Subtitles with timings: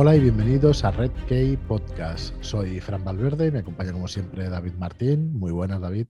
[0.00, 2.32] Hola y bienvenidos a Red Key Podcast.
[2.40, 5.36] Soy Fran Valverde y me acompaña como siempre David Martín.
[5.36, 6.06] Muy buenas, David.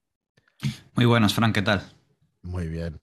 [0.95, 1.81] Muy buenas, Fran, ¿qué tal?
[2.43, 3.01] Muy bien.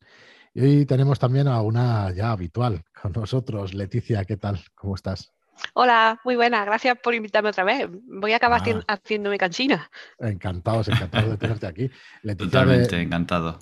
[0.54, 4.64] Y hoy tenemos también a una ya habitual con nosotros, Leticia, ¿qué tal?
[4.76, 5.34] ¿Cómo estás?
[5.74, 7.90] Hola, muy buena, gracias por invitarme otra vez.
[8.04, 8.84] Voy a acabar ah.
[8.88, 9.90] haciéndome cansina.
[10.20, 11.90] Encantados, encantados de tenerte aquí.
[12.38, 13.58] Totalmente encantado.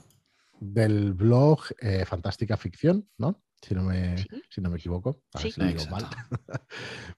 [0.59, 3.41] Del blog eh, Fantástica Ficción, ¿no?
[3.63, 4.17] Si no me,
[4.49, 5.23] si no me equivoco.
[5.39, 5.53] sí.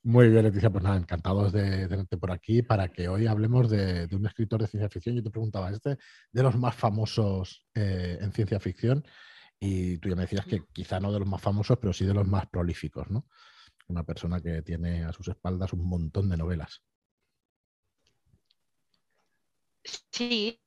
[0.04, 4.08] Muy bien, Leticia, pues nada, encantados de tenerte por aquí para que hoy hablemos de,
[4.12, 5.16] un escritor de ciencia ficción.
[5.16, 5.98] Yo te preguntaba, este
[6.32, 9.04] de los más famosos eh, en ciencia ficción,
[9.60, 12.14] y tú ya me decías que quizá no de los más famosos, pero sí de
[12.14, 13.26] los más prolíficos, ¿no?
[13.88, 16.84] Una persona que tiene a sus espaldas un montón de novelas.
[20.12, 20.62] Sí,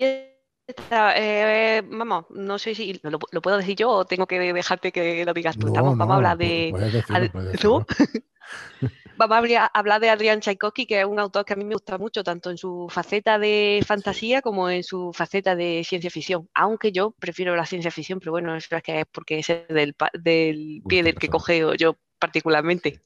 [1.16, 5.32] eh, vamos, no sé si lo, puedo decir yo o tengo que dejarte que lo
[5.32, 5.72] digas tú.
[5.72, 6.72] vamos a hablar de.
[9.16, 11.96] vamos a hablar de Adrián Tchaikovsky, que es un autor que a mí me gusta
[11.98, 16.48] mucho, tanto en su faceta de fantasía como en su faceta de ciencia ficción.
[16.54, 20.82] Aunque yo prefiero la ciencia ficción, pero bueno, es que es porque es del, del
[20.86, 23.00] pie del que cogeo yo particularmente.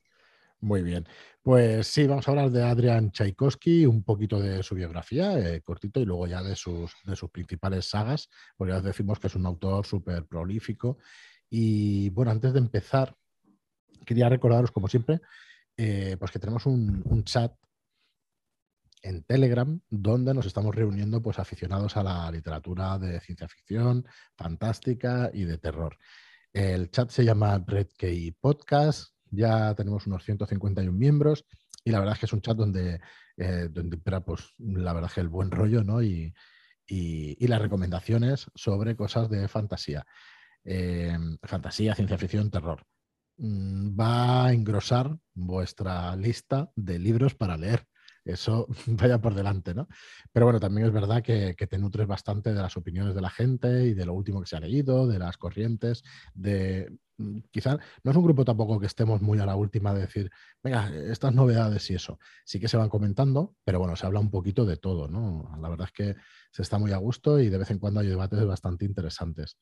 [0.61, 1.07] Muy bien.
[1.43, 5.99] Pues sí, vamos a hablar de Adrian Tchaikovsky, un poquito de su biografía, eh, cortito,
[5.99, 9.47] y luego ya de sus, de sus principales sagas, porque ya decimos que es un
[9.47, 10.99] autor súper prolífico.
[11.51, 13.17] Y bueno, antes de empezar,
[14.07, 15.21] quería recordaros, como siempre,
[15.77, 17.53] eh, pues que tenemos un, chat
[19.03, 24.07] en Telegram donde nos estamos reuniendo pues aficionados a la literatura de ciencia ficción,
[24.37, 25.99] fantástica y de terror.
[26.53, 31.45] El chat se llama Red Key Podcast ya tenemos unos 151 miembros
[31.85, 33.01] y la verdad es que es un chat donde,
[33.37, 33.69] eh,
[34.25, 36.03] pues, la verdad es que el buen rollo ¿no?
[36.03, 36.33] y,
[37.39, 40.07] las recomendaciones sobre cosas de fantasía.
[40.65, 42.87] Eh, fantasía, ciencia ficción, terror.
[43.39, 47.87] Mm, va a engrosar vuestra lista de libros para leer
[48.25, 49.89] eso vaya por delante, ¿no?
[50.33, 53.87] Pero bueno, también es verdad que, te nutres bastante de las opiniones de la gente
[53.87, 56.03] y de lo último que se ha leído, de las corrientes,
[56.35, 60.01] de mm, quizás no es un grupo tampoco que estemos muy a la última de
[60.01, 60.31] decir,
[60.63, 62.19] venga, estas novedades y eso.
[62.45, 65.57] Sí que se van comentando, pero bueno, se habla un poquito de todo, ¿no?
[65.61, 68.09] La verdad es que se está muy a gusto y de vez en cuando hay
[68.09, 69.57] debates bastante interesantes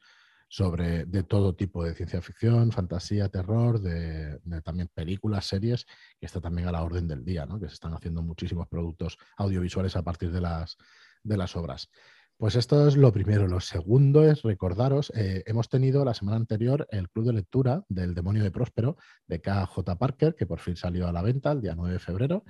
[0.51, 5.87] sobre de todo tipo de ciencia ficción, fantasía, terror, de, también películas, series,
[6.19, 7.61] que está también a la orden del día, ¿no?
[7.61, 10.77] que se están haciendo muchísimos productos audiovisuales a partir de las,
[11.23, 11.89] de las obras.
[12.37, 13.47] Pues esto es lo primero.
[13.47, 18.13] Lo segundo es recordaros, eh, hemos tenido la semana anterior el club de lectura del
[18.13, 18.97] Demonio de Próspero
[19.29, 22.43] de KJ Parker, que por fin salió a la venta el día 9 de febrero.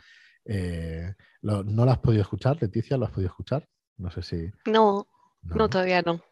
[0.47, 1.13] Eh,
[1.43, 2.97] ¿No lo has podido escuchar, Leticia?
[2.97, 3.69] ¿Lo has podido escuchar?
[3.99, 4.51] No sé si...
[4.65, 5.07] no,
[5.43, 6.23] no todavía no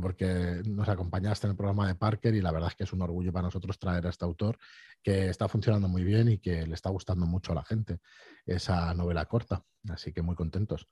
[0.00, 3.02] porque nos acompañaste en el programa de Parker y la verdad es que es un
[3.02, 4.58] orgullo para nosotros traer a este autor
[5.02, 8.00] que está funcionando muy bien y que le está gustando mucho a la gente
[8.44, 9.64] esa novela corta.
[9.88, 10.88] Así que muy contentos.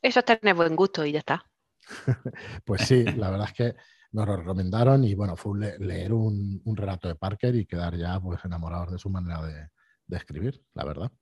[0.00, 1.44] Eso es tener buen gusto y ya está.
[2.64, 3.76] pues sí, la verdad es que
[4.12, 8.44] nos lo recomendaron y bueno, fue leer un, relato de Parker y quedar ya pues
[8.44, 11.12] enamorados de su manera de, escribir, la verdad.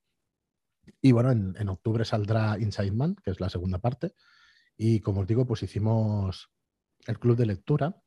[1.02, 4.14] Y bueno, en, en octubre saldrá Inside Man, que es la segunda parte
[4.78, 6.48] y como os digo, pues hicimos
[7.06, 8.00] el club de lectura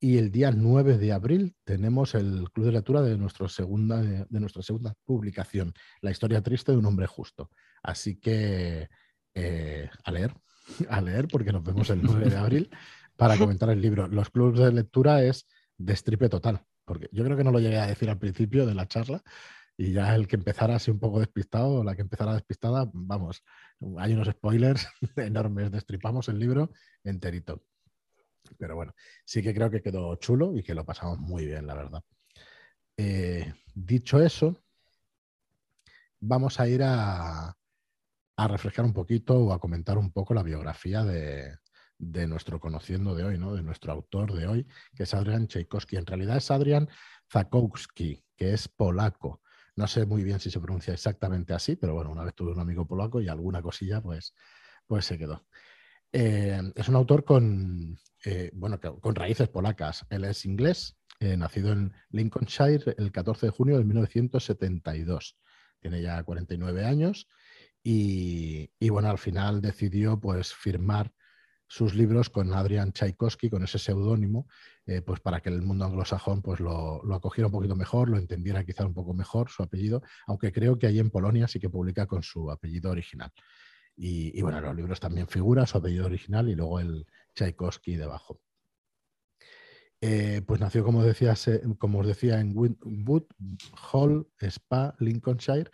[0.00, 4.40] y el día 9 de abril tenemos el club de lectura de, nuestra segunda, de,
[4.40, 7.50] nuestra segunda publicación, La historia triste de un hombre justo.
[7.82, 8.88] Así que
[9.34, 10.34] eh, a leer,
[10.88, 12.70] a leer, porque nos vemos el 9 de abril
[13.16, 14.08] para comentar el libro.
[14.08, 15.46] Los clubes de lectura es
[15.76, 18.88] destripe total, porque yo creo que no lo llegué a decir al principio de la
[18.88, 19.22] charla,
[19.80, 23.44] y ya el que empezara así un poco despistado, la que empezara despistada, vamos,
[23.98, 26.72] hay unos spoilers enormes, destripamos el libro
[27.04, 27.62] enterito.
[28.58, 28.92] Pero bueno,
[29.24, 32.02] sí que creo que quedó chulo y que lo pasamos muy bien, la verdad.
[32.96, 34.60] Eh, dicho eso,
[36.18, 37.56] vamos a ir a,
[38.36, 41.56] a, refrescar un poquito o a comentar un poco la biografía de,
[41.98, 43.54] de nuestro conociendo de hoy, ¿no?
[43.54, 44.66] de nuestro autor de hoy,
[44.96, 45.96] que es Adrian Tchaikovsky.
[45.96, 46.88] En realidad es Adrian
[47.30, 49.40] Zakowski, que es polaco.
[49.78, 52.58] No sé muy bien si se pronuncia exactamente así, pero bueno, una vez tuve un
[52.58, 54.34] amigo polaco y alguna cosilla pues,
[54.88, 55.46] pues se quedó.
[56.12, 60.04] Eh, es un autor con, eh, bueno, con raíces polacas.
[60.10, 65.38] Él es inglés, eh, nacido en Lincolnshire el 14 de junio de 1972.
[65.78, 67.28] Tiene ya 49 años
[67.80, 71.12] y, y, bueno, al final decidió pues firmar
[71.68, 74.48] sus libros con Adrian Tchaikovsky, con ese seudónimo,
[74.86, 78.64] eh, pues para que el mundo anglosajón pues lo, acogiera un poquito mejor, lo entendiera
[78.64, 82.06] quizá un poco mejor su apellido, aunque creo que ahí en Polonia sí que publica
[82.06, 83.30] con su apellido original.
[84.00, 87.04] Y, bueno, los libros también figura su apellido original y luego el
[87.34, 88.40] Tchaikovsky debajo.
[90.00, 93.24] Eh, pues nació, como, decías, como os decía, en Wood
[93.92, 95.72] Hall, Spa, Lincolnshire,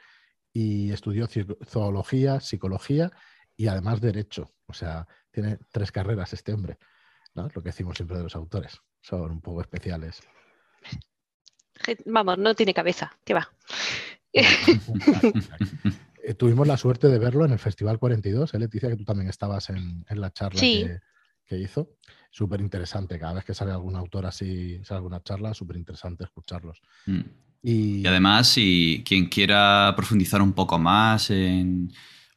[0.55, 1.29] y estudió
[1.67, 3.13] zoología, psicología
[3.57, 4.55] y además derecho.
[4.67, 6.79] O sea, tiene tres carreras este hombre.
[7.35, 7.49] ¿no?
[7.55, 8.81] Lo que decimos siempre de los autores.
[9.01, 10.23] Son un poco especiales.
[12.07, 13.17] Vamos, no tiene cabeza.
[13.25, 13.49] ¿Qué va?
[16.27, 19.29] Eh, tuvimos la suerte de verlo en el Festival 42, ¿eh, Leticia, que tú también
[19.29, 21.99] estabas en, la charla que, hizo.
[22.31, 26.81] Súper interesante, cada vez que sale algún autor así, sale alguna charla, súper interesante escucharlos.
[27.05, 27.21] Mm.
[27.63, 28.07] Y...
[28.07, 31.93] además, si quien quiera profundizar un poco más en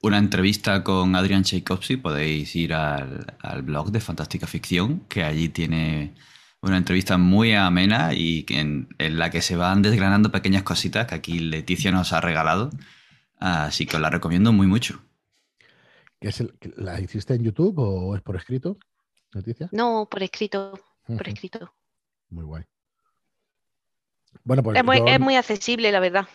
[0.07, 3.25] una entrevista con Adrian Tchaikovsky, podéis ir al,
[3.63, 6.13] blog de Fantástica Ficción, que allí tiene
[6.62, 11.15] una entrevista muy amena y en, en, la que se van desgranando pequeñas cositas que
[11.15, 12.71] aquí Leticia nos ha regalado
[13.39, 15.01] Así que os la recomiendo muy mucho.
[16.19, 16.44] es
[16.75, 18.77] ¿La hiciste en YouTube o es por escrito,
[19.33, 19.69] Noticia?
[19.71, 20.80] No, por escrito.
[21.06, 21.74] Por escrito.
[22.30, 22.63] Muy guay.
[24.44, 26.27] Bueno, pues es, muy, accesible, la verdad.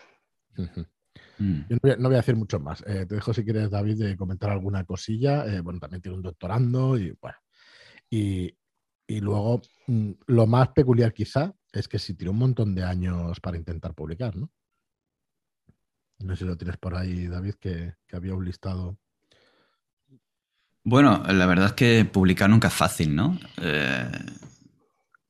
[1.39, 1.61] Mm.
[1.69, 2.81] Yo no voy, a, decir mucho más.
[2.87, 5.45] Eh, te dejo si quieres, David, de comentar alguna cosilla.
[5.45, 7.37] Eh, bueno, también tiene un doctorando y bueno.
[8.09, 8.55] Y,
[9.07, 13.39] y luego, mm, lo más peculiar quizá es que si tiró un montón de años
[13.39, 14.51] para intentar publicar, ¿no?
[16.19, 18.97] No sé si lo tienes por ahí, David, que, había un listado.
[20.83, 23.37] Bueno, la verdad es que publicar nunca es fácil, ¿no?
[23.61, 24.11] Eh,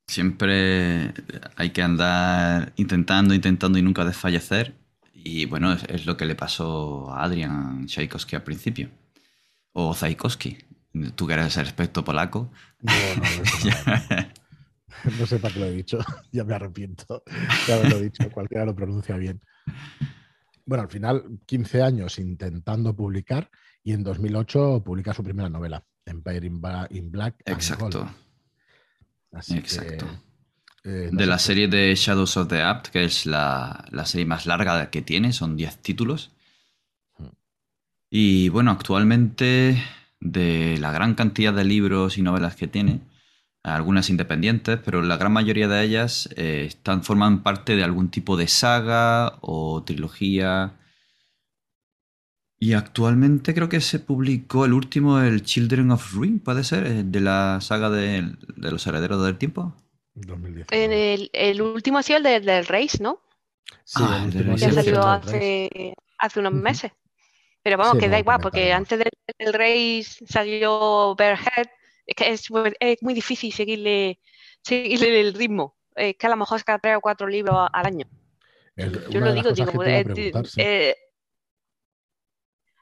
[0.08, 1.14] siempre
[1.56, 4.76] hay que andar intentando, intentando y nunca desfallecer.
[5.14, 8.90] Y bueno, es, lo que le pasó a Adrian Tchaikovsky al principio.
[9.72, 10.58] O Tchaikovsky.
[11.16, 12.52] Tú que eres el experto polaco.
[12.82, 13.24] No, no,
[15.20, 16.00] no sé para qué lo he dicho.
[16.32, 17.24] ya me arrepiento
[17.68, 18.30] de haberlo dicho.
[18.32, 19.40] Cualquiera lo pronuncia bien
[20.66, 23.50] bueno, al final 15 años intentando publicar
[23.84, 27.42] y en 2008 publica su primera novela, Empire in, Black.
[27.46, 28.10] Exacto.
[29.32, 30.06] Exacto.
[30.86, 34.90] Eh, de la serie de Shadows of the Apt, que es la, serie más larga
[34.90, 36.32] que tiene, son 10 títulos.
[37.18, 37.28] Hmm.
[38.10, 39.82] Y bueno, actualmente
[40.20, 43.02] de la gran cantidad de libros y novelas que tiene,
[43.64, 48.36] algunas independientes, pero la gran mayoría de ellas eh, están, forman parte de algún tipo
[48.36, 50.74] de saga o trilogía.
[52.60, 57.04] Y actualmente creo que se publicó el último, el Children of Ruin, puede ser, eh,
[57.04, 59.76] de la saga de, los herederos del tiempo.
[60.70, 63.22] El, el, último ha sido el del Reis, ¿no?
[63.84, 66.92] Sí, ah, el que ha salido hace, hace unos meses.
[67.64, 71.68] Pero vamos, que da igual, porque antes del, del Reis salió Bearhead
[72.06, 74.20] es que es, muy difícil seguirle,
[74.62, 75.78] seguirle el ritmo.
[75.96, 78.08] Es que a lo mejor saca tres o cuatro libros al año.
[78.76, 79.84] Yo lo digo, digo
[80.58, 80.96] eh,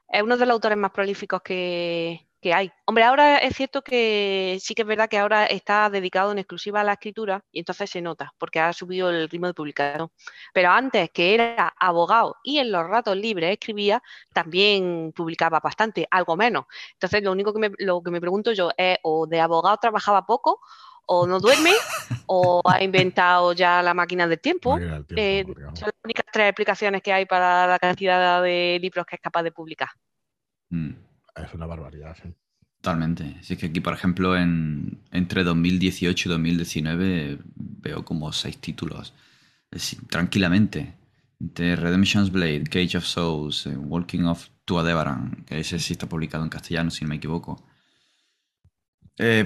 [0.08, 2.72] es uno de los autores más prolíficos que, que hay.
[2.86, 6.80] Hombre, ahora es cierto que sí que es verdad que ahora está dedicado en exclusiva
[6.80, 10.10] a la escritura y entonces se nota, porque ha subido el ritmo de publicación.
[10.52, 14.02] Pero antes, que era abogado y en los ratos libres escribía,
[14.34, 16.66] también publicaba bastante, algo menos.
[16.94, 20.26] Entonces, lo único que me, lo que me pregunto yo es, o de abogado trabajaba
[20.26, 20.60] poco,
[21.06, 21.70] o no duerme,
[22.26, 24.78] o ha inventado ya la máquina del tiempo.
[24.80, 29.22] Eh, son las únicas tres explicaciones que hay para la cantidad de libros que es
[29.22, 29.90] capaz de publicar.
[30.70, 31.11] Mm.
[31.34, 32.32] Es una barbaridad, sí.
[32.80, 33.36] Totalmente.
[33.42, 39.14] Si es que aquí, por ejemplo, en, entre 2018 y 2019 veo como seis títulos.
[40.10, 40.94] tranquilamente.
[41.38, 46.44] De Redemption's Blade, Cage of Souls, eh, Walking of Tuadebaran, que ese sí está publicado
[46.44, 47.64] en castellano, si no me equivoco.
[49.18, 49.44] Eh,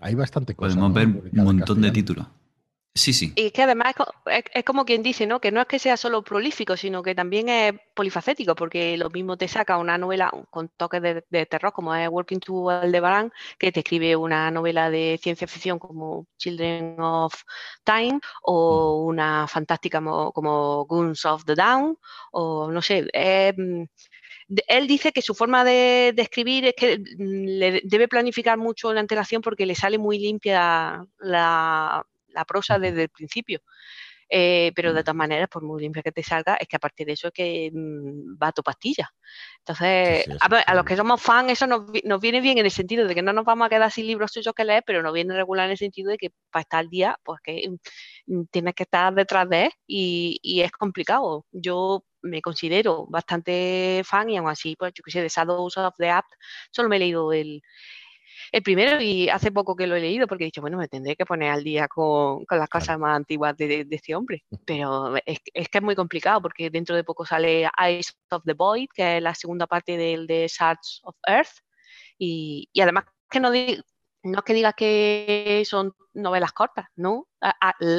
[0.00, 0.76] Hay bastante cosas.
[0.76, 2.26] Podemos ver un montón de títulos.
[2.92, 3.32] Sí, sí.
[3.36, 3.94] Y que además
[4.26, 5.40] es, como quien dice, ¿no?
[5.40, 9.36] Que no es que sea solo prolífico, sino que también es polifacético, porque lo mismo
[9.36, 13.80] te saca una novela con toques de, terror, como es Working to Aldebaran, que te
[13.80, 17.34] escribe una novela de ciencia ficción como Children of
[17.84, 21.96] Time, o una fantástica como, Guns of the Down,
[22.32, 23.06] o no sé.
[23.56, 23.84] Mm,
[24.66, 28.92] él dice que su forma de, de, escribir es que mm, le debe planificar mucho
[28.92, 33.60] la antelación porque le sale muy limpia la, la prosa desde el principio.
[34.32, 37.04] Eh, pero de todas maneras, por muy limpia que te salga, es que a partir
[37.08, 39.10] de eso es que mm, va a tu pastilla.
[39.58, 43.22] Entonces, a, los que somos fans, eso nos, viene bien en el sentido de que
[43.22, 45.72] no nos vamos a quedar sin libros suyos que leer, pero nos viene regular en
[45.72, 47.70] el sentido de que para estar al día, pues que
[48.26, 51.44] mm, tienes que estar detrás de él y, y, es complicado.
[51.50, 55.94] Yo me considero bastante fan y aún así, pues yo que sé, de Shadows of
[55.98, 56.26] the App,
[56.70, 57.62] solo me he leído el,
[58.52, 61.16] el primero y hace poco que lo he leído porque he dicho, bueno, me tendré
[61.16, 64.44] que poner al día con, las cosas más antiguas de, este hombre.
[64.64, 68.88] Pero es, que es muy complicado porque dentro de poco sale Eyes of the Void,
[68.94, 71.60] que es la segunda parte del de Shards of Earth.
[72.18, 73.50] Y, además que no
[74.22, 77.28] no es que digas que son novelas cortas, ¿no?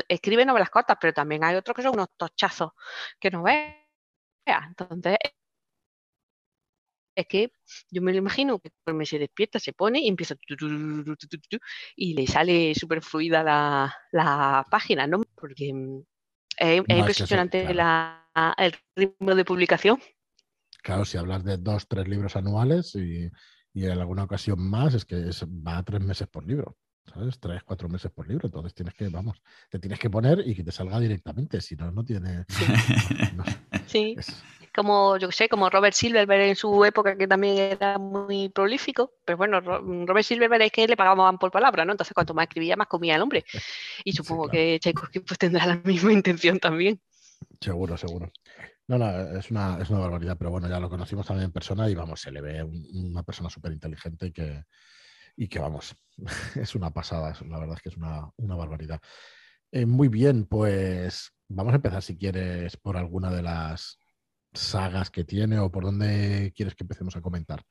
[0.07, 2.71] escribe novelas cortas, pero también hay otros que son unos tochazos
[3.19, 3.75] que no veas.
[4.45, 5.17] Entonces,
[7.15, 7.51] es que
[7.89, 10.35] yo me lo imagino que cuando se despierta, se pone y empieza
[11.95, 13.43] y le sale súper fluida
[14.11, 15.21] la, página, ¿no?
[15.35, 16.01] Porque mm,
[16.57, 19.99] es, impresionante el ritmo de publicación.
[20.81, 23.29] Claro, si hablas de dos, tres libros anuales y,
[23.73, 26.77] en alguna ocasión más, es que va a tres meses por libro.
[27.13, 27.39] ¿Sabes?
[27.39, 28.47] Tres, cuatro meses por libro.
[28.47, 31.59] Entonces tienes que, vamos, te tienes que poner y que te salga directamente.
[31.61, 32.45] Si no, no tiene.
[33.87, 34.15] Sí.
[34.73, 39.15] Como, yo sé, como Robert Silverberg en su época, que también era muy prolífico.
[39.25, 41.91] Pero bueno, Robert Silverberg es que le pagaban por palabra, ¿no?
[41.91, 43.43] Entonces, cuanto más escribía, más comía el hombre.
[44.05, 47.01] Y supongo que Tchaikovsky pues, tendrá la misma intención también.
[47.59, 48.31] Seguro, seguro.
[48.87, 51.89] No, no, es una, es una barbaridad, pero bueno, ya lo conocimos también en persona
[51.89, 54.63] y vamos, se le ve una persona súper inteligente que,
[55.41, 55.95] y que vamos,
[56.55, 59.01] es una pasada, la verdad es que es una, barbaridad.
[59.71, 63.97] Eh, muy bien, pues vamos a empezar si quieres por alguna de las
[64.53, 67.63] sagas que tiene o por dónde quieres que empecemos a comentar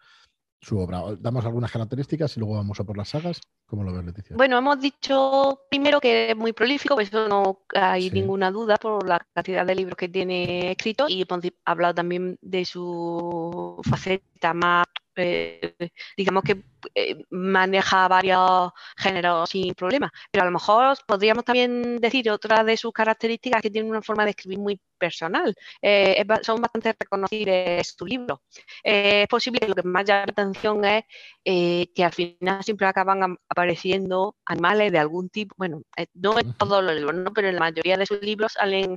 [0.61, 1.01] su obra.
[1.21, 3.41] Damos algunas características y luego vamos a por las sagas.
[3.67, 4.35] ¿Cómo lo ves, Leticia?
[4.35, 9.07] Bueno, hemos dicho primero que es muy prolífico, pues eso no hay ninguna duda por
[9.07, 14.87] la cantidad de libros que tiene escrito y hemos hablado también de su faceta más
[15.17, 15.75] eh,
[16.17, 16.63] digamos que
[16.95, 20.11] eh, maneja varios géneros sin problema.
[20.31, 24.25] Pero a lo mejor podríamos también decir otra de sus características que tiene una forma
[24.25, 25.55] de escribir muy personal.
[25.83, 28.43] Eh, son bastante reconocibles su libro.
[28.83, 31.05] es posible que lo que más llama la atención es
[31.45, 35.55] que al final siempre acaban apareciendo animales de algún tipo.
[35.59, 35.83] Bueno,
[36.15, 37.33] no en todos los libros, ¿no?
[37.33, 38.97] pero en la mayoría de sus libros salen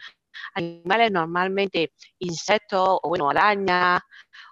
[0.54, 4.02] animales normalmente insectos o bueno, arañas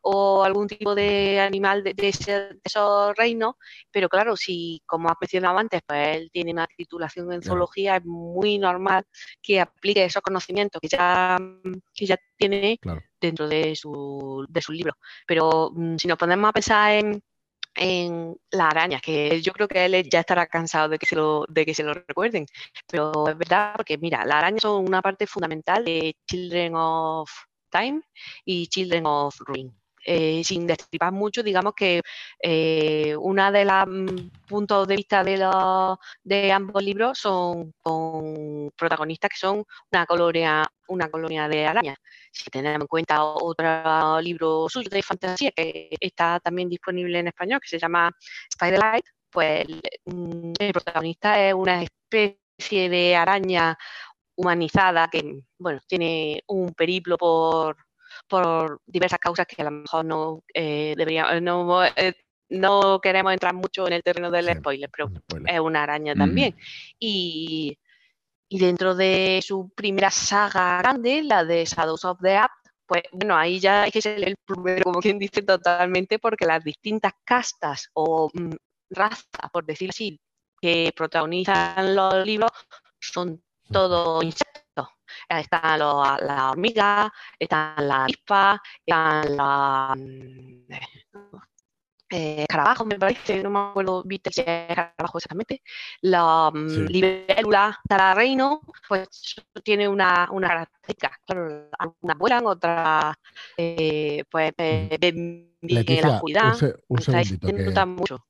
[0.04, 3.56] o algún tipo de animal de, esos reinos,
[3.92, 8.06] pero claro, si como has mencionado antes, pues él tiene una titulación en zoología, es
[8.06, 9.06] muy normal
[9.42, 11.38] que aplique esos conocimientos que ya,
[11.94, 12.80] que ya tiene
[13.20, 14.94] dentro de su, de su libro.
[15.28, 17.24] Pero mm, si nos ponemos a pensar en,
[17.76, 21.46] en la araña, que yo creo que él ya estará cansado de que se lo,
[21.50, 22.46] de que se lo recuerden.
[22.88, 27.32] Pero es verdad, porque mira, las arañas son una parte fundamental de Children of
[27.72, 28.02] Time
[28.46, 29.81] y Children of Ruin.
[30.04, 32.02] Eh, sin destripar mucho, digamos que
[32.42, 38.72] eh, una de los mm, puntos de vista de, los, de ambos libros son con
[38.76, 41.98] protagonistas que son una colonia, una colonia de arañas.
[42.32, 47.60] Si tenemos en cuenta otro libro suyo de fantasía que está también disponible en español,
[47.62, 48.12] que se llama
[48.52, 49.66] Spiderlight, pues
[50.06, 53.78] mm, el protagonista es una especie de araña
[54.36, 57.78] humanizada que, bueno, tiene un periplo por
[58.32, 62.16] por diversas causas que a lo mejor no eh, deberíamos, eh, no, eh,
[62.48, 65.12] no queremos entrar mucho en el terreno del spoiler, pero
[65.46, 66.56] es una araña también.
[66.98, 67.78] Y,
[68.48, 72.52] y, dentro de su primera saga grande, la de Shadows of the App,
[72.86, 76.64] pues bueno, ahí ya hay que ser el primero, como quien dice, totalmente, porque las
[76.64, 78.52] distintas castas o mm,
[78.92, 80.20] razas, por decir así,
[80.62, 82.52] que protagonizan los libros
[83.00, 84.61] son todo insectos
[85.30, 90.74] están las hormigas, están las avispas, están las mm,
[92.12, 95.62] eh, escarabajos, me parece, no me acuerdo, viste si es escarabajo exactamente,
[96.02, 96.88] la mm, sí.
[96.88, 97.80] libélula
[98.14, 103.16] reino, pues tiene una, una característica, claro, algunas vuelan, otras
[103.56, 107.86] eh, pues bien la cuidad, un, un segundito que...
[107.86, 108.26] mucho.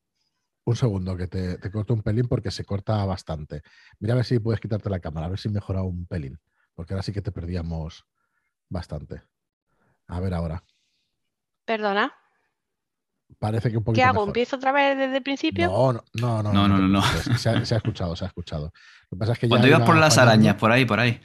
[0.63, 3.63] Un segundo, que te, te, corto un pelín porque se corta bastante.
[3.99, 6.37] Mira a ver si puedes quitarte la cámara, a ver si mejora un pelín
[6.73, 8.05] porque ahora sí que te perdíamos
[8.69, 9.21] bastante.
[10.07, 10.63] A ver ahora.
[11.65, 12.13] Perdona.
[13.39, 14.01] Parece que un poquito.
[14.01, 14.23] ¿Qué hago?
[14.25, 15.67] ¿Empiezo otra vez desde el principio?
[15.67, 16.53] No, no, no.
[16.53, 17.01] No, no, no.
[17.37, 18.73] Se, ha, escuchado, se ha escuchado.
[19.09, 21.21] Lo que pasa es que Cuando ibas por las arañas, por ahí, por ahí.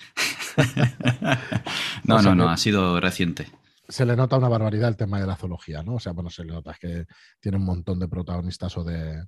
[2.05, 3.51] no, no, no, ha sido reciente.
[3.89, 5.95] Se le nota una barbaridad el tema de la zoología, ¿no?
[5.95, 7.07] O sea, bueno, se le nota es que
[7.41, 9.23] tiene un montón de protagonistas o de,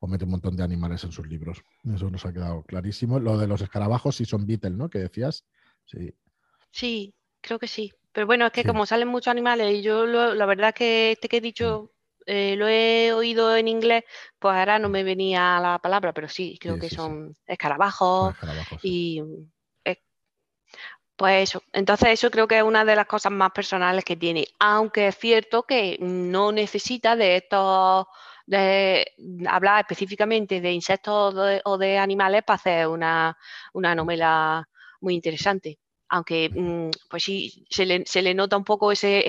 [0.00, 1.62] o mete un montón de animales en sus libros.
[1.94, 3.18] Eso nos ha quedado clarísimo.
[3.18, 4.88] Lo de los escarabajos sí son Beetle, ¿no?
[4.88, 5.44] Que decías.
[5.84, 6.14] Sí.
[6.70, 7.92] Sí, creo que sí.
[8.16, 11.36] Pero bueno, es que como salen muchos animales y yo la verdad que este que
[11.36, 12.22] he dicho mm.
[12.24, 14.04] eh, lo he oído en inglés,
[14.38, 18.34] pues ahora no me venía la palabra, pero sí, creo que son escarabajos,
[18.82, 19.22] y
[19.84, 20.00] eh,
[21.14, 24.46] pues eso, entonces eso creo que es una de las cosas más personales que tiene,
[24.58, 28.06] aunque es cierto que no necesita de estos
[28.46, 29.12] de
[29.48, 31.34] hablar específicamente de insectos
[31.64, 33.36] o de, animales para hacer una,
[33.74, 34.68] novela
[35.00, 35.78] muy interesante.
[36.08, 37.84] aunque mm, pues sí, se
[38.22, 39.24] le, nota un poco ese,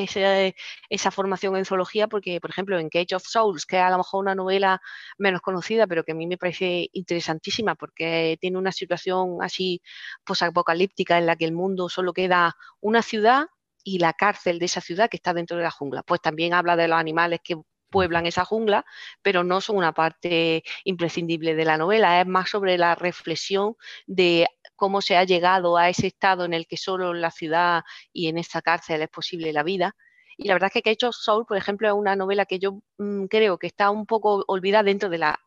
[0.89, 3.97] esa formación en zoología, porque, por ejemplo, en Cage of Souls, que es a lo
[3.97, 4.79] mejor una novela
[5.17, 9.81] menos conocida, pero que a mí me parece interesantísima, porque tiene una situación así
[10.23, 13.47] posapocalíptica en la que el mundo solo queda una ciudad
[13.83, 16.03] y la cárcel de esa ciudad que está dentro de la jungla.
[16.03, 17.55] Pues también habla de los animales que
[17.89, 18.85] pueblan esa jungla,
[19.21, 23.75] pero no son una parte imprescindible de la novela, es más sobre la reflexión
[24.05, 27.83] de cómo se ha llegado a ese estado en el que solo en la ciudad
[28.13, 29.95] y en esta cárcel es posible la vida.
[30.37, 32.81] Y la verdad es que Cage of Soul, por ejemplo, es una novela que yo
[32.99, 35.39] mm, creo que está un poco olvidada dentro de la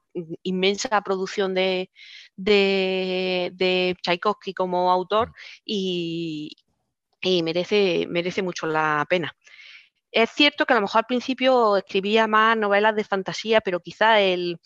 [0.42, 1.90] inmensa producción de,
[2.36, 5.32] de, Tchaikovsky como autor
[5.64, 6.56] y,
[7.22, 9.34] merece, merece mucho la pena.
[10.12, 14.20] Es cierto que a lo mejor al principio escribía más novelas de fantasía, pero quizá
[14.20, 14.60] el,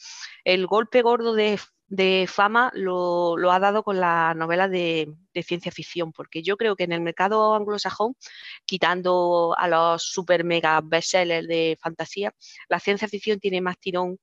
[0.44, 1.58] el golpe gordo de
[1.88, 6.84] de fama lo, ha dado con las novelas de, ciencia ficción, porque yo creo que
[6.84, 8.16] en el mercado anglosajón,
[8.64, 12.34] quitando a los super mega bestsellers de fantasía,
[12.68, 14.18] la ciencia ficción tiene más tirón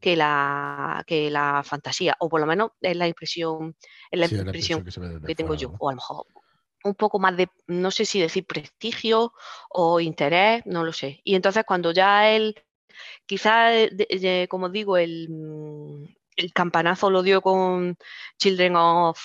[0.00, 3.76] que la, que la fantasía, o por lo menos es la impresión,
[4.10, 4.84] es la impresión,
[5.26, 6.26] que, tengo yo, o a lo mejor
[6.88, 9.32] un poco más de, no sé si decir prestigio
[9.70, 11.20] o interés, no lo sé.
[11.24, 12.56] Y entonces cuando ya él,
[13.26, 13.90] quizás,
[14.48, 15.28] como digo, el,
[16.38, 17.96] el campanazo lo dio con
[18.38, 19.20] Children of,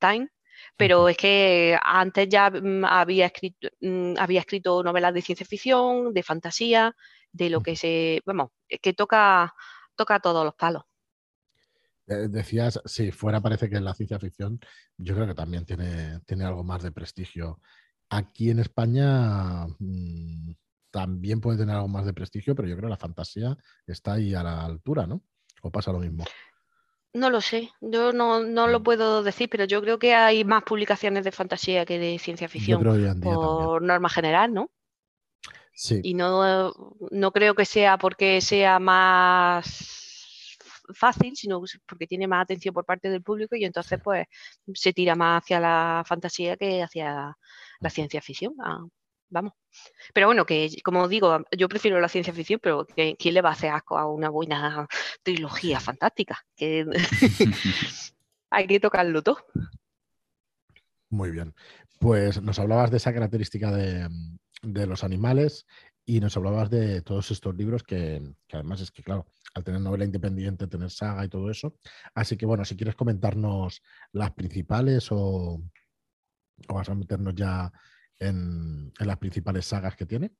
[0.00, 0.28] Time,
[0.76, 6.12] pero es que antes ya mm, había escrito, mm, había escrito novelas de ciencia ficción,
[6.12, 6.94] de fantasía,
[7.32, 8.50] de lo que se, vamos,
[8.82, 9.54] que toca,
[9.94, 10.84] toca todos los palos.
[12.08, 14.60] Eh, decías, si fuera parece que la ciencia ficción,
[14.96, 17.60] yo creo que también tiene, tiene algo más de prestigio.
[18.08, 20.52] Aquí en España mm,
[20.90, 24.34] también puede tener algo más de prestigio, pero yo creo que la fantasía está ahí
[24.34, 25.22] a la altura, ¿no?
[25.62, 26.24] ¿O pasa lo mismo?
[27.12, 28.82] No lo sé, yo no, lo mm.
[28.82, 32.82] puedo decir, pero yo creo que hay más publicaciones de fantasía que de ciencia ficción
[33.20, 34.70] por norma general, ¿no?
[35.72, 36.00] Sí.
[36.04, 36.72] Y no,
[37.10, 40.05] no creo que sea porque sea más
[40.94, 44.26] fácil, sino porque tiene más atención por parte del público y entonces pues
[44.74, 47.36] se tira más hacia la fantasía que hacia
[47.80, 48.54] la ciencia ficción.
[48.60, 48.84] Ah,
[49.28, 49.52] vamos.
[50.14, 53.52] Pero bueno, que como digo, yo prefiero la ciencia ficción, pero ¿quién le va a
[53.52, 54.86] hacer asco a una buena
[55.22, 56.44] trilogía fantástica?
[56.56, 56.86] Que
[58.50, 59.44] hay que tocarlo todo.
[61.10, 61.54] Muy bien.
[61.98, 64.08] Pues nos hablabas de esa característica de,
[64.62, 65.66] los animales
[66.06, 70.04] y nos hablabas de todos estos libros que, además es que, claro, al tener novela
[70.04, 71.76] independiente, tener saga y todo eso.
[72.14, 75.60] Así que bueno, si quieres comentarnos las principales o,
[76.68, 77.72] o vas a meternos ya
[78.20, 80.30] en, las principales sagas que tiene?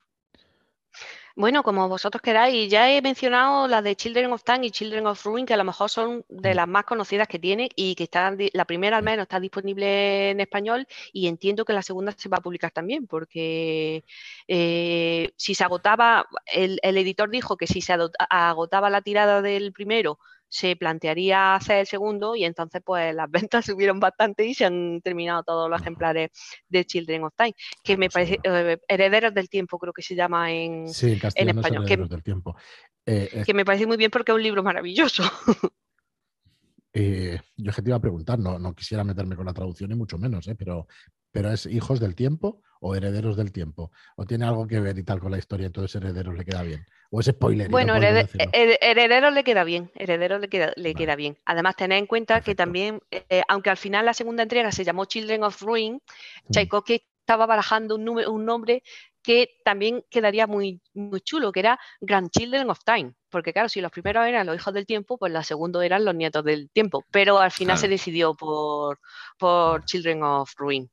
[1.38, 5.22] Bueno, como vosotros queráis, ya he mencionado las de Children of Time y Children of
[5.22, 6.56] Ruin, que a lo mejor son de mm.
[6.56, 10.40] las más conocidas que tiene y que están, la primera al menos está disponible en
[10.40, 14.06] español y entiendo que la segunda se va a publicar también, porque
[14.48, 17.94] eh, si se agotaba, el, el, editor dijo que si se
[18.30, 20.18] agotaba la tirada del primero,
[20.48, 25.00] se plantearía hacer el segundo y entonces pues las ventas subieron bastante y se han
[25.02, 26.30] terminado todos los ejemplares
[26.68, 30.52] de Children of Time, que me parece, eh, Herederos del Tiempo creo que se llama
[30.52, 31.86] en, español.
[31.86, 32.56] Que, del tiempo.
[33.04, 35.22] Eh, que me parece muy bien porque es un libro maravilloso.
[36.98, 39.94] Eh, yo que te iba a preguntar, no, no quisiera meterme con la traducción y
[39.94, 40.86] mucho menos, pero,
[41.30, 43.92] pero ¿es Hijos del Tiempo o Herederos del Tiempo?
[44.16, 46.86] ¿O tiene algo que ver y tal con la historia, entonces Herederos le queda bien?
[47.10, 47.68] ¿O es spoiler?
[47.68, 51.36] Bueno, Herederos le queda bien, Herederos le queda, le queda bien.
[51.44, 55.04] Además, tened en cuenta que también, eh, aunque al final la segunda entrega se llamó
[55.04, 56.50] Children of Ruin, mm.
[56.50, 58.82] Tchaikovsky estaba barajando un, un nombre
[59.26, 63.12] que también quedaría muy, muy chulo, que era Grandchildren of Time.
[63.36, 66.14] Porque claro, si los primeros eran los hijos del tiempo, pues los segundos eran los
[66.14, 67.04] nietos del tiempo.
[67.10, 68.98] Pero al final se decidió por,
[69.36, 70.90] por Children of Ruin.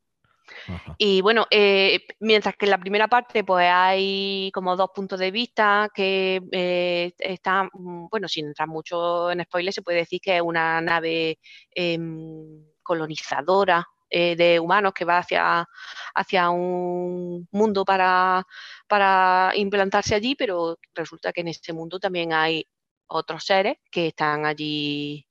[0.97, 5.31] Y bueno, eh, mientras que en la primera parte pues hay como dos puntos de
[5.31, 10.35] vista que eh, están, mm, bueno, sin entrar mucho en spoilers, se puede decir que
[10.35, 11.39] es una nave
[11.73, 15.67] em, colonizadora eh, de humanos que va hacia,
[16.13, 18.45] hacia un mundo para,
[18.87, 22.67] para implantarse allí, pero resulta que en ese mundo también hay
[23.07, 25.27] otros seres que están allí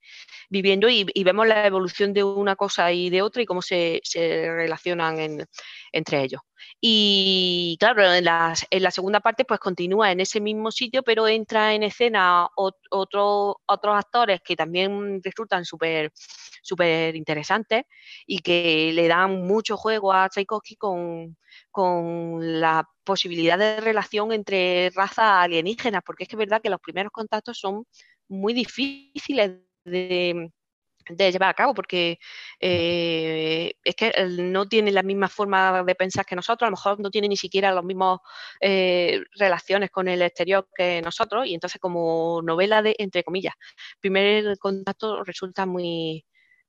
[0.53, 5.47] viviendo y, vemos la evolución de una cosa y de otra y cómo se, relacionan
[5.93, 6.43] entre ellos.
[6.79, 11.27] Y claro, en la, en la, segunda parte pues continúa en ese mismo sitio, pero
[11.27, 16.13] entra en escena otros actores que también resultan súper
[16.65, 17.85] súper interesantes
[18.25, 21.37] y que le dan mucho juego a Tchaikovsky con,
[21.73, 26.81] con la posibilidad de relación entre razas alienígenas, porque es que es verdad que los
[26.81, 27.85] primeros contactos son
[28.29, 29.51] muy difíciles
[29.85, 30.51] de,
[31.19, 32.19] llevar a cabo, porque
[32.61, 37.01] eh, es que no tiene la misma forma de pensar que nosotros, a lo mejor
[37.01, 38.21] no tiene ni siquiera las mismas
[38.61, 43.55] eh, relaciones con el exterior que nosotros, y entonces como novela de, entre comillas,
[44.01, 46.25] primer contacto resulta muy,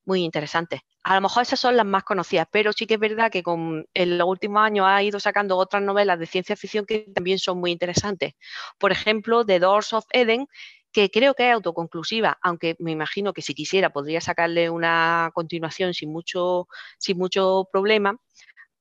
[0.05, 0.81] muy interesante.
[1.03, 3.85] A lo mejor esas son las más conocidas, pero sí que es verdad que con,
[3.93, 7.59] en los últimos años ha ido sacando otras novelas de ciencia ficción que también son
[7.59, 8.33] muy interesantes.
[8.77, 10.47] Por ejemplo, The Doors of Eden,
[10.93, 15.93] que creo que es autoconclusiva, aunque me imagino que si quisiera podría sacarle una continuación
[15.93, 16.67] sin mucho,
[16.99, 18.17] sin mucho problema,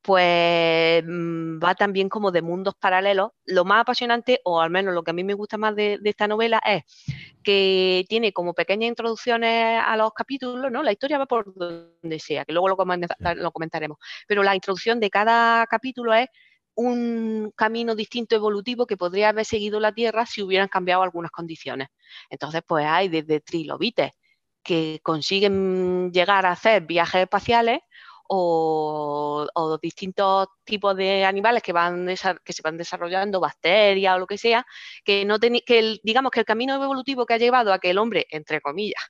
[0.02, 3.30] pues mm, va también como de mundos paralelos.
[3.46, 6.28] Lo más apasionante, o al menos lo que a mí me gusta más de, esta
[6.28, 6.82] novela, es
[7.42, 10.82] que tiene como pequeñas introducciones a los capítulos, ¿no?
[10.82, 12.76] La historia va por donde sea, que luego lo,
[13.36, 13.98] lo comentaremos.
[14.26, 16.28] Pero la introducción de cada capítulo es
[16.74, 21.88] un camino distinto evolutivo que podría haber seguido la Tierra si hubieran cambiado algunas condiciones.
[22.30, 24.12] Entonces, pues hay desde trilobites
[24.62, 27.80] que consiguen llegar a hacer viajes espaciales
[28.34, 32.06] o, distintos tipos de animales que, van
[32.44, 34.64] que se van desarrollando, bacterias o lo que sea,
[35.04, 38.26] que, no que digamos que el camino evolutivo que ha llevado a que el hombre,
[38.30, 39.02] entre comillas,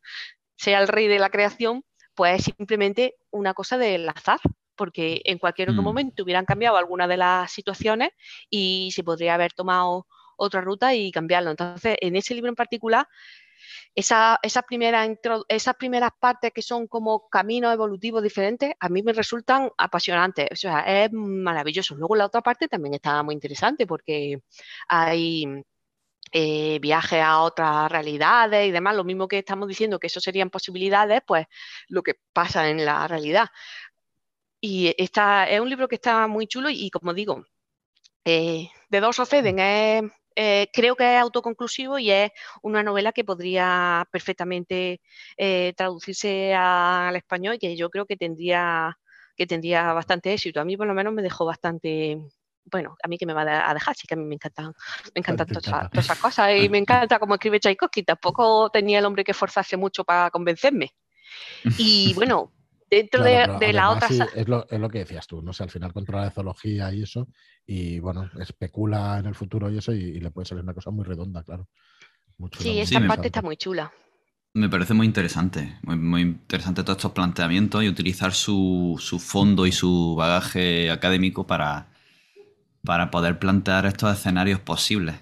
[0.57, 4.41] sea el rey de la creación, pues es simplemente una cosa del azar
[4.77, 5.85] porque en cualquier otro mm.
[5.85, 8.11] momento hubieran cambiado alguna de las situaciones
[8.51, 10.07] y se podría haber tomado
[10.37, 11.51] otra ruta y cambiarlo.
[11.51, 13.07] Entonces, en ese libro en particular,
[13.95, 15.09] esa, esas, primeras
[15.49, 20.49] esas primeras partes que son como caminos evolutivos diferentes, a mí me resultan apasionantes.
[20.51, 21.95] O sea, es maravilloso.
[21.95, 24.41] Luego la otra parte también está muy interesante porque
[24.89, 25.65] hay
[26.33, 30.49] eh, viajes a otras realidades y demás, lo mismo que estamos diciendo que eso serían
[30.49, 31.47] posibilidades, pues
[31.89, 33.49] lo que pasa en la realidad.
[34.65, 37.45] Y está, es un libro que está muy chulo y, como digo,
[38.25, 42.31] eh, de dos of Eden eh, creo que es autoconclusivo y es
[42.63, 45.01] una novela que podría perfectamente
[45.37, 48.97] eh, traducirse al español y que yo creo que tendría,
[49.37, 50.61] que tendría bastante éxito.
[50.61, 52.19] A mí por lo menos me dejó bastante,
[52.67, 54.73] bueno, a mí que me va a dejar, sí que a mí me encantan,
[55.13, 59.25] me encantan todas, esas cosas y me encanta cómo escribe Tchaikovsky, tampoco tenía el hombre
[59.25, 60.95] que esforzarse mucho para convencerme.
[61.79, 62.53] Y bueno,
[62.97, 64.09] dentro de, la otra...
[64.09, 67.03] es, lo, es, lo, que decías tú, no sé, al final controla la zoología y
[67.03, 67.27] eso,
[67.67, 71.05] y bueno, especula en el futuro y eso, y, le puede salir una cosa muy
[71.05, 71.69] redonda, claro.
[72.59, 73.91] sí, esta parte está muy chula.
[74.55, 79.73] Me parece muy interesante, muy, interesante todos estos planteamientos y utilizar su, su, fondo y
[79.73, 81.89] su bagaje académico para,
[82.85, 85.17] para poder plantear estos escenarios posibles.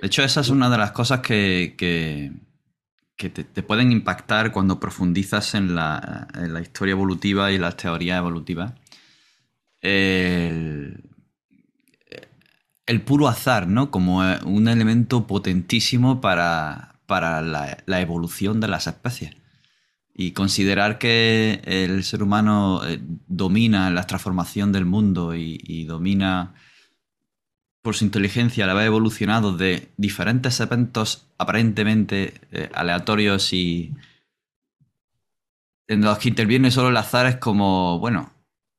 [0.00, 2.32] De hecho, esa es una de las cosas que, que
[3.30, 6.28] que te, pueden impactar cuando profundizas en la,
[6.60, 8.72] historia evolutiva y las teorías evolutivas.
[9.80, 11.00] El,
[13.04, 13.90] puro azar, ¿no?
[13.90, 19.36] Como un elemento potentísimo para, la, evolución de las especies.
[20.14, 26.54] Y considerar que el ser humano eh, domina la transformación del mundo y domina
[27.82, 33.92] por su inteligencia, la haber evolucionado de diferentes eventos aparentemente eh, aleatorios y
[35.88, 38.32] en los que interviene solo el azar, es como, bueno,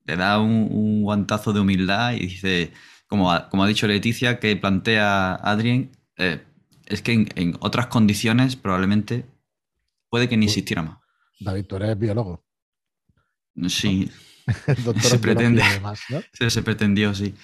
[0.04, 2.72] le da un, guantazo de humildad y dice,
[3.06, 6.42] como ha, como ha dicho Leticia, que plantea Adrien, eh,
[6.86, 9.26] es que en, otras condiciones probablemente
[10.08, 10.96] puede que ni existiéramos.
[11.40, 12.42] David, tú eres biólogo.
[13.68, 14.10] Sí.
[15.00, 15.62] se pretende.
[15.62, 16.00] Además,
[16.32, 17.34] se, pretendió, sí.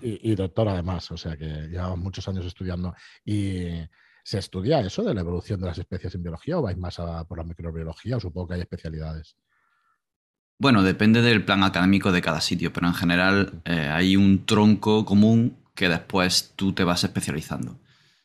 [0.00, 2.94] Y, doctor además, o sea que llevamos muchos años estudiando.
[3.24, 3.68] ¿Y
[4.22, 7.24] se estudia eso de la evolución de las especies en biología o vais más a,
[7.24, 9.36] por la microbiología o supongo que hay especialidades?
[10.58, 15.04] Bueno, depende del plan académico de cada sitio, pero en general eh, hay un tronco
[15.04, 17.80] común que después tú te vas especializando.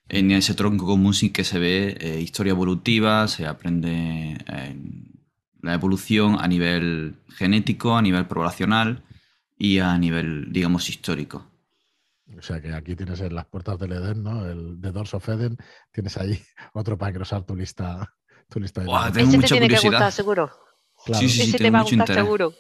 [0.08, 5.09] En ese tronco común sí que se ve eh, historia evolutiva, se aprende en
[5.62, 9.04] la evolución a nivel genético, a nivel poblacional
[9.58, 11.46] y a nivel, digamos, histórico.
[12.38, 14.46] O sea que aquí tienes en las puertas del Edén, ¿no?
[14.46, 15.58] El de Doors of Eden,
[15.92, 16.42] tienes ahí
[16.74, 18.16] otro para engrosar tu lista,
[18.48, 19.82] tu lista de wow, tengo mucha te tiene curiosidad.
[19.82, 20.52] que gustar, seguro.
[21.06, 22.54] Sí, sí, sí, te va a gustar seguro.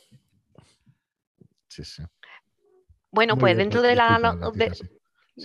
[1.67, 2.03] Sí, sí.
[3.11, 4.19] Bueno, pues dentro de la,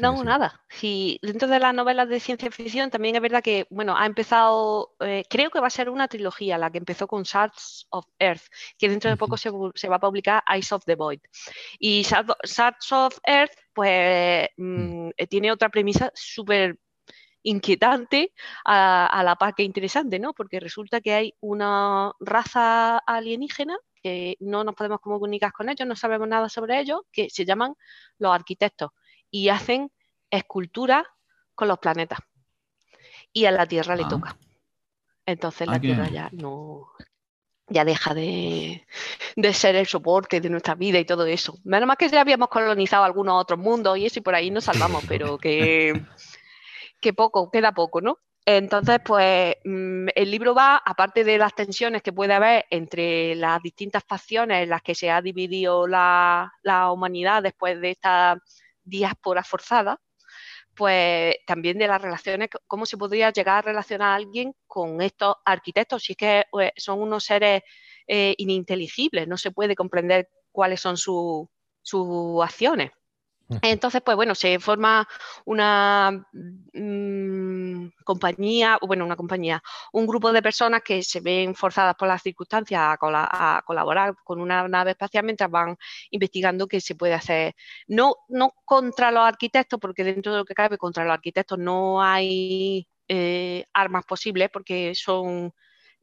[0.00, 0.64] no, nada.
[0.68, 4.94] Si dentro de las novelas de ciencia ficción también es verdad que, bueno, ha empezado,
[5.00, 8.42] eh, creo que va a ser una trilogía, la que empezó con Shards of Earth,
[8.78, 11.20] que dentro de poco se, va a publicar Eyes of the Void.
[11.78, 16.78] Y Shards of Earth, pues, mm, eh, tiene otra premisa súper
[17.42, 18.32] inquietante
[18.64, 20.32] a, la par que interesante, ¿no?
[20.32, 25.96] Porque resulta que hay una raza alienígena que no nos podemos comunicar con ellos, no
[25.96, 27.74] sabemos nada sobre ellos, que se llaman
[28.18, 28.90] los arquitectos
[29.34, 29.90] y hacen
[30.30, 31.04] esculturas
[31.56, 32.20] con los planetas.
[33.32, 34.08] Y a la Tierra le ah.
[34.08, 34.38] toca.
[35.26, 36.92] Entonces la Tierra ya no
[37.66, 38.86] ya deja de,
[39.34, 41.58] de, ser el soporte de nuestra vida y todo eso.
[41.64, 44.64] Menos más que ya habíamos colonizado algunos otros mundos y eso y por ahí nos
[44.64, 46.00] salvamos, pero que,
[47.00, 48.20] que poco, queda poco, ¿no?
[48.46, 53.60] Entonces, pues mm, el libro va, aparte de las tensiones que puede haber entre las
[53.62, 56.52] distintas facciones en las que se ha dividido la,
[56.92, 58.38] humanidad después de esta
[58.84, 60.00] diáspora forzada,
[60.74, 65.36] pues también de las relaciones, cómo se podría llegar a relacionar a alguien con estos
[65.44, 67.62] arquitectos, si es que pues, son unos seres
[68.06, 71.48] eh, ininteligibles, no se puede comprender cuáles son sus
[72.42, 72.90] acciones.
[73.62, 75.06] Entonces, pues bueno, se forma
[75.44, 76.26] una
[76.72, 82.22] mm, compañía, bueno, una compañía, un grupo de personas que se ven forzadas por las
[82.22, 85.76] circunstancias a, colaborar con una nave espacial mientras van
[86.10, 87.54] investigando qué se puede hacer.
[87.86, 92.02] No, no contra los arquitectos, porque dentro de lo que cabe contra los arquitectos no
[92.02, 95.52] hay eh, armas posibles porque son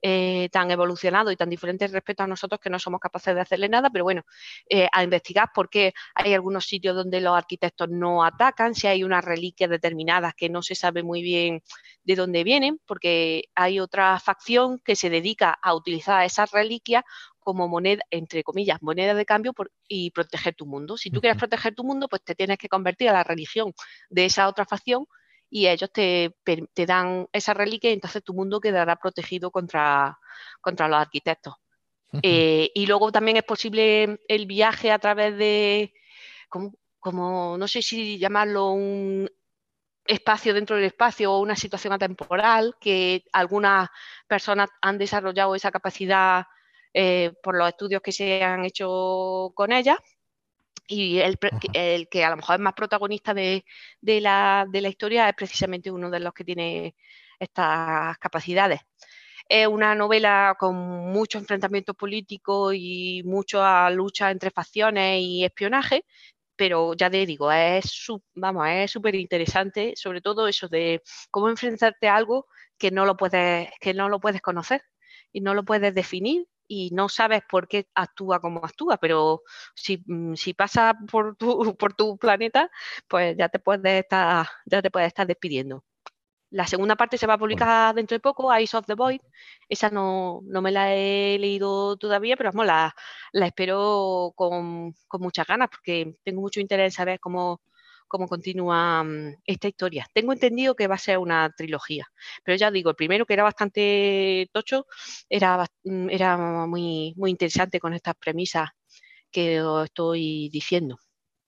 [0.01, 3.69] eh, tan evolucionado y tan diferente respecto a nosotros que no somos capaces de hacerle
[3.69, 4.23] nada, pero bueno,
[4.69, 9.03] eh, a investigar por qué hay algunos sitios donde los arquitectos no atacan, si hay
[9.03, 11.61] unas reliquias determinadas que no se sabe muy bien
[12.03, 17.03] de dónde vienen, porque hay otra facción que se dedica a utilizar esas reliquias
[17.39, 19.53] como moneda, entre comillas, moneda de cambio
[19.87, 20.97] y proteger tu mundo.
[20.97, 23.73] Si tú quieres proteger tu mundo, pues te tienes que convertir a la religión
[24.09, 25.05] de esa otra facción
[25.51, 26.33] y ellos te,
[26.87, 30.17] dan esa reliquia y entonces tu mundo quedará protegido contra,
[30.61, 31.55] contra los arquitectos.
[32.23, 35.93] Eh, y luego también es posible el viaje a través de,
[36.99, 39.29] como, no sé si llamarlo un
[40.05, 43.89] espacio dentro del espacio o una situación atemporal, que algunas
[44.27, 46.45] personas han desarrollado esa capacidad
[46.93, 49.97] eh, por los estudios que se han hecho con ella
[50.91, 51.37] y el,
[52.09, 53.63] que a lo mejor es más protagonista de,
[54.01, 56.95] la, historia es precisamente uno de los que tiene
[57.39, 58.81] estas capacidades.
[59.47, 66.05] Es una novela con mucho enfrentamiento político y mucha lucha entre facciones y espionaje,
[66.55, 71.01] pero ya te digo, es vamos, es súper interesante, sobre todo eso de
[71.31, 74.83] cómo enfrentarte a algo que no lo puedes, que no lo puedes conocer
[75.31, 79.43] y no lo puedes definir y no sabes por qué actúa como actúa, pero
[79.75, 82.69] si, mm, si pasa por tu, por tu planeta,
[83.09, 85.83] pues ya te puedes estar, ya te puedes estar despidiendo.
[86.51, 89.21] La segunda parte se va a publicar dentro de poco, Eyes of the Void.
[89.69, 92.95] Esa no, no me la he leído todavía, pero vamos, la,
[93.33, 97.61] la espero con, con, muchas ganas porque tengo mucho interés en saber cómo,
[98.11, 100.05] cómo continúa mm, esta historia.
[100.13, 102.05] Tengo entendido que va a ser una trilogía,
[102.43, 104.85] pero ya digo, el primero que era bastante tocho,
[105.29, 108.69] era, mm, era muy, muy interesante con estas premisas
[109.31, 110.97] que os estoy diciendo.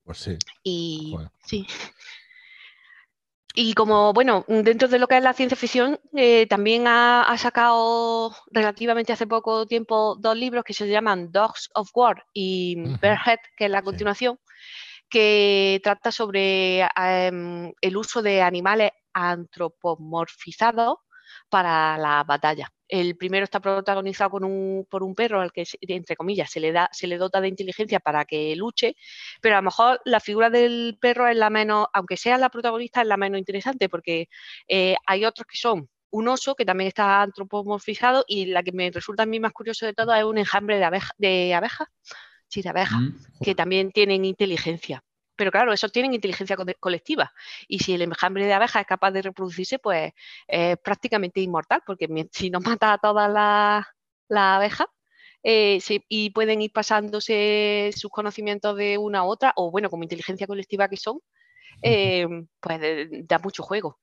[0.06, 0.38] Pues sí.
[0.64, 1.68] Y sí.
[3.56, 8.34] Y como, bueno, dentro de lo que es la ciencia ficción, eh, también ha, sacado
[8.52, 13.66] relativamente hace poco tiempo dos libros que se llaman Dogs of War y Bearhead, que
[13.66, 14.40] es la continuación
[15.14, 20.98] que trata sobre em, el uso de animales antropomorfizados
[21.50, 22.74] para la batalla.
[22.88, 24.32] El primero está protagonizado
[24.90, 28.00] por un perro al que, entre comillas, se le, da, se le dota de inteligencia
[28.00, 28.96] para que luche,
[29.40, 33.02] pero a lo mejor la figura del perro es la menos, aunque sea la protagonista,
[33.02, 34.30] es la menos interesante, porque
[34.68, 38.90] eh, hay otros que son un oso que también está antropomorfizado y la que me
[38.90, 40.80] resulta a mí más curioso de todo es un enjambre
[41.20, 41.88] de abejas
[42.62, 45.04] de abejas, mm, que también tienen inteligencia.
[45.36, 47.34] Pero claro, esos tienen inteligencia colectiva.
[47.68, 50.14] Y si el enjambre de abejas es capaz de reproducirse, pues
[50.48, 53.86] es prácticamente inmortal, porque si no mata a todas las
[54.30, 54.88] la abejas,
[55.44, 60.48] eh, y pueden ir pasándose sus conocimientos de una a otra, o bueno, como inteligencia
[60.48, 61.20] colectiva que son,
[61.84, 62.28] eh,
[62.60, 62.80] pues
[63.28, 64.00] da mucho juego.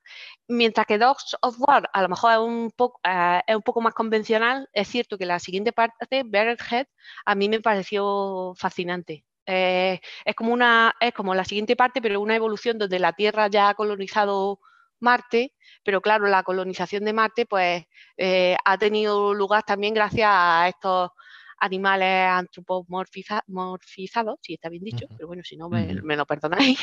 [0.47, 3.81] Mientras que Dogs of War a lo mejor es un, poco, eh, es un poco
[3.81, 6.87] más convencional, es cierto que la siguiente parte, Head,
[7.25, 9.25] a mí me pareció fascinante.
[9.45, 13.47] Eh, es como una, es como la siguiente parte, pero una evolución donde la Tierra
[13.47, 14.59] ya ha colonizado
[14.99, 17.85] Marte, pero claro, la colonización de Marte pues
[18.63, 21.09] ha tenido lugar también gracias a estos
[21.61, 26.79] animales antropomorfizados, si está bien dicho, pero bueno, si no me, me lo perdonáis.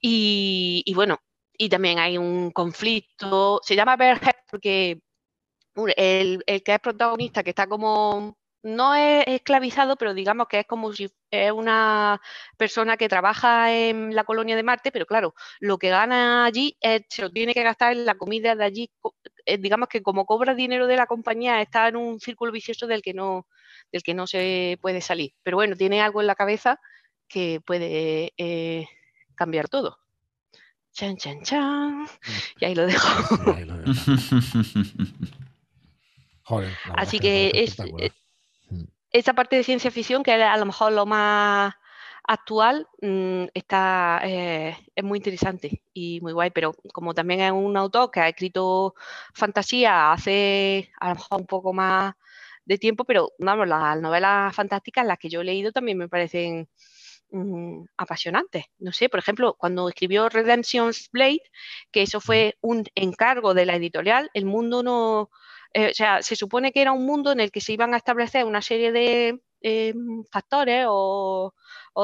[0.00, 1.18] Y, bueno,
[1.56, 5.00] y también hay un conflicto, se llama Bearhead porque
[5.96, 10.92] el, que es protagonista, que está como, no es esclavizado, pero digamos que es como
[10.92, 12.20] si es una
[12.56, 16.76] persona que trabaja en la colonia de Marte, pero claro, lo que gana allí
[17.08, 18.90] se lo tiene que gastar en la comida de allí,
[19.44, 23.02] eh, digamos que como cobra dinero de la compañía, está en un círculo vicioso del
[23.02, 23.46] que no,
[23.92, 25.32] del que no se puede salir.
[25.42, 26.80] Pero bueno, tiene algo en la cabeza
[27.28, 28.88] que puede eh,
[29.36, 29.98] cambiar todo.
[30.92, 32.06] Chan, chan, chan.
[32.58, 33.06] Y ahí lo dejo.
[36.94, 38.12] Así que es, eh,
[39.10, 41.74] esa parte de ciencia ficción, que es a lo mejor lo más
[42.26, 47.76] actual, mm, está, eh, es muy interesante y muy guay, pero como también es un
[47.76, 48.94] autor que ha escrito
[49.34, 52.14] fantasía hace a lo mejor un poco más
[52.64, 56.68] de tiempo, pero vamos, las novelas fantásticas, las que yo he leído también me parecen
[57.44, 58.64] mm, apasionantes.
[58.78, 61.42] No sé, por ejemplo, cuando escribió Redemption's Blade,
[61.92, 65.30] que eso fue un encargo de la editorial, el mundo no,
[65.74, 67.98] eh, o sea, se supone que era un mundo en el que se iban a
[67.98, 69.94] establecer una serie de eh,
[70.30, 71.52] factores o,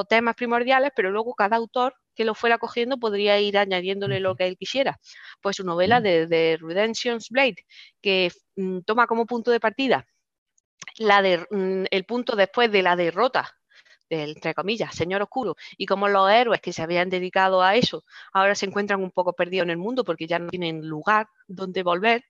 [0.09, 4.47] temas primordiales, pero luego cada autor que lo fuera cogiendo podría ir añadiéndole lo que
[4.47, 4.99] él quisiera.
[5.41, 7.57] Pues su novela de, de Redemption's Blade,
[8.03, 10.07] que mm, toma como punto de partida
[10.99, 13.51] la de, mm, el punto después de la derrota
[14.13, 18.55] entre comillas, Señor Oscuro, y como los héroes que se habían dedicado a eso ahora
[18.55, 22.25] se encuentran un poco perdidos en el mundo porque ya no tienen lugar donde volver,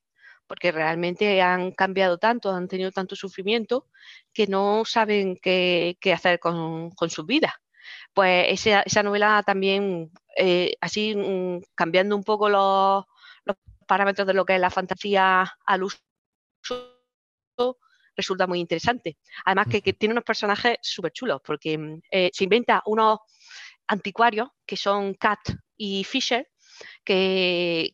[0.47, 3.87] porque realmente han cambiado tanto, han tenido tanto sufrimiento
[4.33, 7.53] que no saben qué, hacer con, con sus vidas.
[8.15, 13.05] Pues esa, novela también, eh, así mm, cambiando un poco los,
[13.45, 15.99] los parámetros de lo que es la fantasía al uso
[18.23, 19.19] resulta muy interesante.
[19.45, 23.19] Además que, tiene unos personajes súper chulos, porque mm, eh, se inventa unos
[23.89, 25.41] anticuarios que son Cat
[25.77, 26.49] y Fisher,
[27.05, 27.91] que,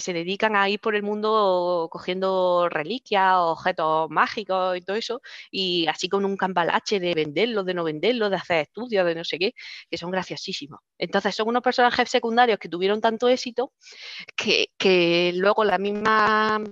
[0.00, 5.86] se, dedican a ir por el mundo cogiendo reliquias, objetos mágicos y todo eso, y
[5.86, 9.38] así con un cambalache de venderlo, de no venderlo, de hacer estudios, de no sé
[9.38, 9.54] qué,
[9.90, 10.80] que son graciosísimos.
[10.98, 13.72] Entonces son unos personajes secundarios que tuvieron tanto éxito
[14.36, 16.62] que, que luego la misma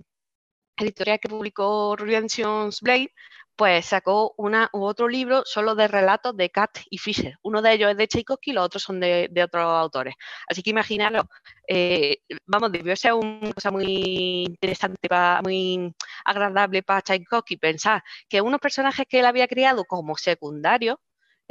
[0.82, 3.12] editorial que publicó Redemption's Blade,
[3.56, 7.38] pues sacó una u otro libro solo de relatos de Kat y Fisher.
[7.42, 10.14] Uno de ellos es de Tchaikovsky y los otros son de, otros autores.
[10.48, 11.24] Así que imaginaros,
[11.68, 15.08] eh, vamos, debió ser una cosa muy interesante,
[15.44, 20.96] muy agradable para Tchaikovsky pensar que unos personajes que él había creado como secundarios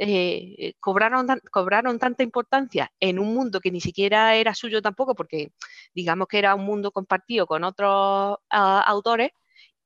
[0.04, 5.52] eh, cobraron, cobraron tanta importancia en un mundo que ni siquiera era suyo tampoco, porque
[5.94, 9.30] digamos que era un mundo compartido con otros ah, autores,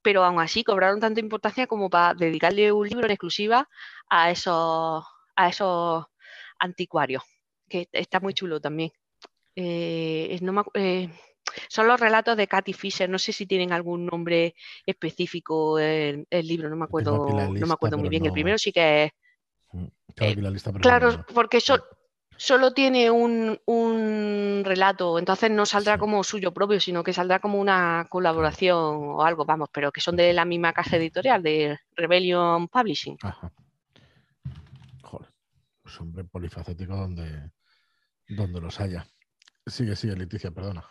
[0.01, 3.69] pero aún así cobraron tanta importancia como para dedicarle un libro en exclusiva
[4.09, 5.05] a esos,
[5.37, 6.07] a esos
[6.59, 7.23] anticuarios,
[7.69, 8.93] que está muy chulo también.
[9.55, 10.41] Eh,
[10.75, 11.11] eh,
[11.69, 14.55] son los relatos de Katy Fisher, no sé si tienen algún nombre
[14.87, 18.25] específico el, el libro, no me acuerdo, no me acuerdo muy bien.
[18.25, 19.13] El primero sí que es
[20.19, 20.37] Eh,
[20.81, 21.59] claro, porque
[22.39, 28.07] solo tiene un, relato, entonces no saldrá como suyo propio, sino que saldrá como una
[28.09, 33.19] colaboración o algo, vamos, pero que son de la misma casa editorial, de Rebellion Publishing.
[35.03, 35.29] Joder,
[35.83, 37.51] pues hombre polifacético donde,
[38.29, 39.07] donde los haya.
[39.67, 40.85] Sigue, sigue, Leticia, perdona.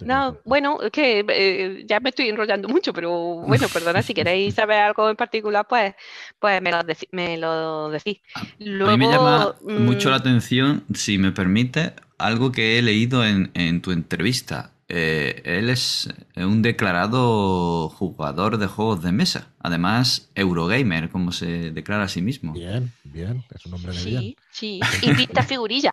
[0.00, 4.54] No, bueno, es que eh, ya me estoy enrollando mucho, pero bueno, perdona, si queréis
[4.54, 5.94] saber algo en particular, pues,
[6.38, 6.78] pues me, lo
[7.12, 8.18] me lo decís.
[8.36, 13.24] a mí me llama mucho la mm, atención, si me permite, algo que he leído
[13.24, 14.72] en, tu entrevista.
[14.90, 22.04] Eh, él es un declarado jugador de juegos de mesa, además Eurogamer, como se declara
[22.04, 22.54] a sí mismo.
[22.54, 24.34] Bien, bien, es un hombre de sí, bien.
[24.50, 25.92] Sí, y pinta figurillas.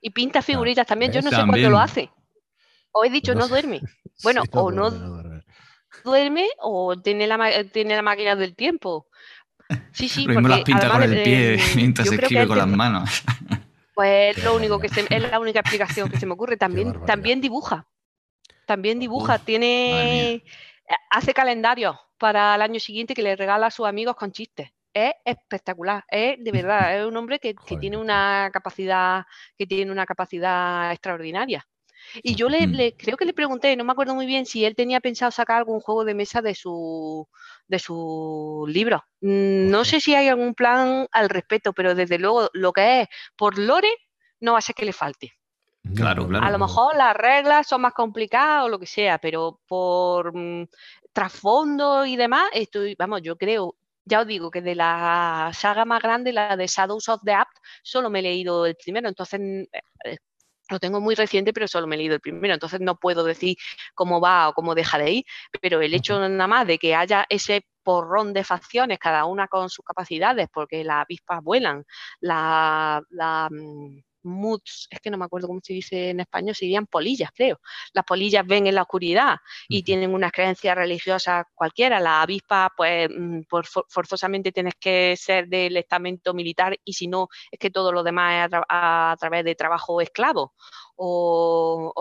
[0.00, 2.10] Y pinta figurillas también, yo no sé cuándo lo hace.
[2.92, 3.80] O he dicho, no, duerme.
[4.22, 4.88] Bueno, o no,
[6.04, 9.08] duerme, o tiene la, tiene la máquina del tiempo.
[9.92, 13.22] Sí, sí, porque las pinta con el pie mientras escribe con las manos.
[13.94, 16.56] Pues es lo único que es la única explicación que se me ocurre.
[16.56, 17.86] También, también dibuja.
[18.64, 19.38] También dibuja.
[19.38, 20.42] tiene.
[21.10, 24.70] Hace calendario para el año siguiente que le regala a sus amigos con chistes.
[24.94, 26.04] Es espectacular.
[26.08, 29.26] Es de verdad, es un hombre que, que tiene una capacidad,
[29.58, 31.68] que tiene una capacidad extraordinaria.
[32.22, 35.00] Y yo le, creo que le pregunté, no me acuerdo muy bien si él tenía
[35.00, 37.28] pensado sacar algún juego de mesa de su
[37.68, 39.04] de su libro.
[39.20, 43.08] Mm, no sé si hay algún plan al respecto, pero desde luego lo que es
[43.36, 43.92] por lore
[44.40, 45.32] no va a ser que le falte.
[45.94, 46.46] Claro, claro.
[46.46, 50.68] A lo mejor las reglas son más complicadas o lo que sea, pero por mm,
[51.12, 56.00] trasfondo y demás, estoy, vamos, yo creo, ya os digo que de la saga más
[56.00, 59.40] grande, la de Shadows of the Apt, solo me he leído el primero, entonces
[60.04, 60.18] eh,
[60.72, 63.56] lo tengo muy reciente, pero solo me he leído el primero, entonces no puedo decir
[63.94, 65.24] cómo va o cómo deja de ir,
[65.60, 69.68] pero el hecho nada más de que haya ese porrón de facciones, cada una con
[69.68, 71.84] sus capacidades, porque las avispas vuelan,
[72.20, 76.86] la, la mm, moods, es que no me acuerdo cómo se dice en español, serían
[76.86, 77.60] polillas, creo.
[77.92, 79.36] Las polillas ven en la oscuridad
[79.68, 82.00] y tienen unas creencias religiosas cualquiera.
[82.00, 87.28] La avispa, pues, mm, por, forzosamente tienes que ser del estamento militar y si no,
[87.50, 90.54] es que todo lo demás es a, través de trabajo esclavo.
[90.96, 91.92] O,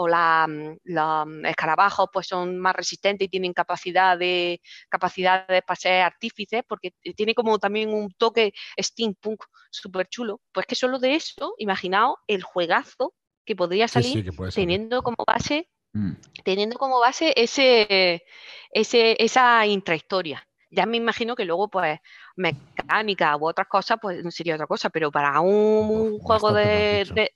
[0.48, 6.64] mm, los escarabajos pues son más resistentes y tienen capacidad de capacidad de ser artífices,
[6.68, 10.42] porque tiene como también un toque steampunk súper chulo.
[10.52, 13.14] Pues que solo de eso, imaginaos el juegazo
[13.46, 16.12] que podría salir teniendo como base mm.
[16.44, 18.24] teniendo como base ese,
[18.72, 20.48] ese, esa intrahistoria.
[20.74, 22.00] Ya me imagino que luego, pues,
[22.38, 27.34] mecánica u otras cosas, pues sería otra cosa, pero para un, juego de,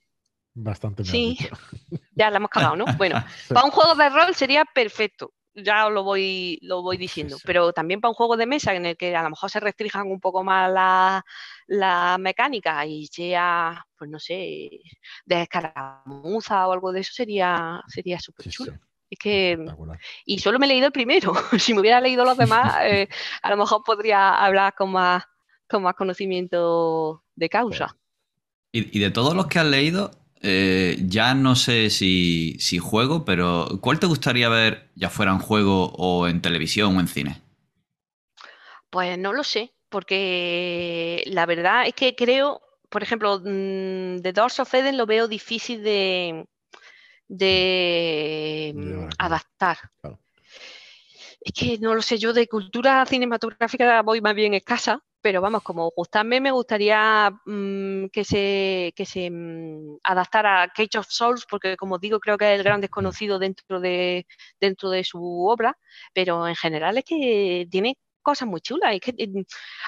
[0.58, 1.36] Bastante Sí,
[2.14, 2.86] ya la hemos cagado, ¿no?
[2.96, 7.74] Bueno, para un juego de rol sería perfecto, ya lo voy, lo voy diciendo, pero
[7.74, 10.18] también para un juego de mesa en el que a lo mejor se restrinjan un
[10.18, 11.24] poco más la,
[11.66, 14.70] la mecánica y sea, pues no sé,
[15.26, 18.78] de escaramuza o algo de eso, sería sería súper chulo.
[19.10, 19.58] Es que.
[20.24, 21.34] Y solo me he leído el primero.
[21.58, 23.08] si me hubiera leído los demás, eh,
[23.42, 25.22] a lo mejor podría hablar con más,
[25.68, 27.96] con más conocimiento de causa.
[28.72, 30.10] Y, de todos los que has leído,
[30.42, 35.38] eh, ya no sé si, si, juego, pero ¿cuál te gustaría ver, ya fuera en
[35.38, 37.42] juego o en televisión o en cine?
[38.90, 44.60] Pues no lo sé, porque la verdad es que creo, por ejemplo, mm, The Doors
[44.60, 46.46] of Eden lo veo difícil de,
[47.28, 49.78] de mm, adaptar.
[51.40, 55.62] Es que no lo sé, yo de cultura cinematográfica voy más bien escasa, pero vamos,
[55.62, 61.46] como gustarme, me gustaría mm, que se, que se mm, adaptara a Cage of Souls,
[61.48, 64.26] porque como digo, creo que es el gran desconocido dentro de,
[64.60, 65.76] dentro de su obra,
[66.14, 67.96] pero en general es que tiene
[68.26, 68.92] cosas muy chulas.
[68.92, 69.14] Es que,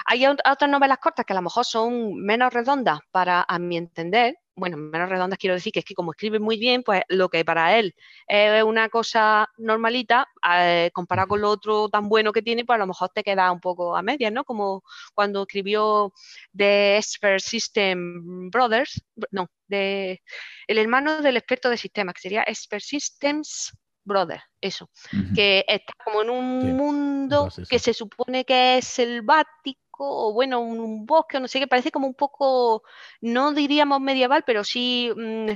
[0.05, 4.37] hay otras novelas cortas que a lo mejor son menos redondas para, a mi entender,
[4.55, 7.43] bueno, menos redondas quiero decir que es que como escribe muy bien, pues lo que
[7.43, 7.93] para él
[8.27, 12.79] es una cosa normalita, eh, comparado con lo otro tan bueno que tiene, pues a
[12.79, 14.45] lo mejor te queda un poco a medias, ¿no?
[14.45, 14.83] Como
[15.13, 16.13] cuando escribió
[16.55, 20.21] The Expert System Brothers, no, de
[20.67, 23.73] el hermano del experto de sistemas, que sería Expert Systems
[24.09, 24.89] Brothers, eso,
[25.33, 31.05] que está como en un mundo que se supone que es selvático o bueno, un,
[31.05, 32.83] bosque, no sé qué, parece como un poco,
[33.21, 35.51] no diríamos medieval, pero sí mm,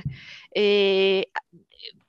[0.54, 1.26] eh,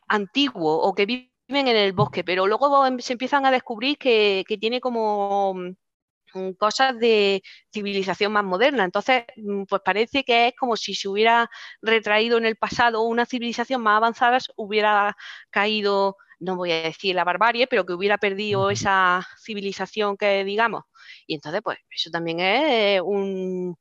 [0.07, 1.29] antiguo o que viven
[1.67, 5.53] en el bosque, pero luego em, se empiezan a descubrir que, tiene como
[6.33, 7.41] mm, cosas de
[7.73, 8.83] civilización más moderna.
[8.83, 11.49] Entonces, mm, pues parece que es como si se hubiera
[11.81, 15.15] retraído en el pasado una civilización más avanzada, hubiera
[15.51, 20.83] caído no voy a decir la barbarie, pero que hubiera perdido esa civilización que digamos.
[21.27, 23.75] Y entonces, pues eso también es un,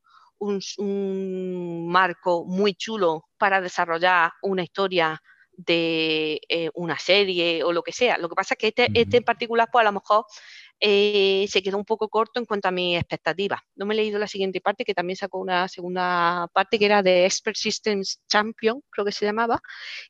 [1.89, 5.21] marco muy chulo para desarrollar una historia
[5.57, 8.19] de eh, una serie o lo que sea.
[8.19, 10.25] Lo que pasa es que este, este en particular, pues a lo mejor
[10.81, 13.61] eh, se quedó un poco corto en cuanto a mis expectativas.
[13.77, 17.03] No me he leído la siguiente parte, que también sacó una segunda parte que era
[17.03, 19.61] de Expert Systems Champion, creo que se llamaba,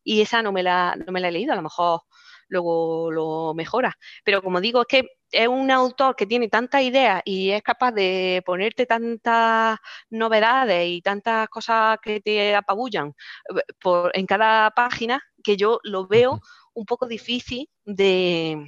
[0.03, 1.53] y esa no me la, no me la he leído.
[1.53, 2.01] A lo mejor
[2.49, 3.97] luego lo mejora.
[4.25, 7.93] Pero como digo, es que es un autor que tiene tantas ideas y es capaz
[7.93, 9.79] de ponerte tantas
[10.11, 13.09] novedades y tantas cosas que te apabullan
[13.55, 16.41] eh, por, en cada página que yo lo veo
[16.75, 18.65] un poco difícil de,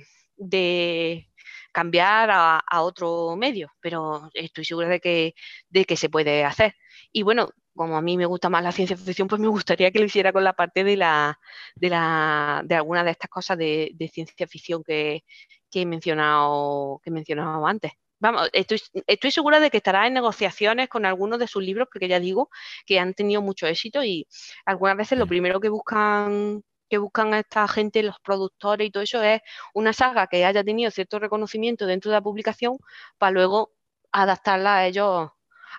[1.72, 5.35] cambiar a, a, otro medio, pero estoy segura de que,
[5.68, 6.74] de que se puede hacer.
[7.12, 9.99] Y bueno, como a mí me gusta más la ciencia ficción, pues me gustaría que
[10.01, 11.39] lo hiciera con la parte de la
[11.74, 15.24] de, la, de alguna de estas cosas de, ciencia ficción que,
[15.72, 17.93] he mencionado que he mencionado antes.
[18.18, 22.09] Vamos, estoy, estoy segura de que estará en negociaciones con algunos de sus libros, porque
[22.09, 22.49] ya digo
[22.87, 24.27] que han tenido mucho éxito y
[24.64, 29.03] algunas veces lo primero que buscan que buscan a esta gente, los productores y todo
[29.03, 29.41] eso, es
[29.74, 32.79] una saga que haya tenido cierto reconocimiento dentro de la publicación
[33.18, 33.72] para luego
[34.12, 35.31] adaptarla a ellos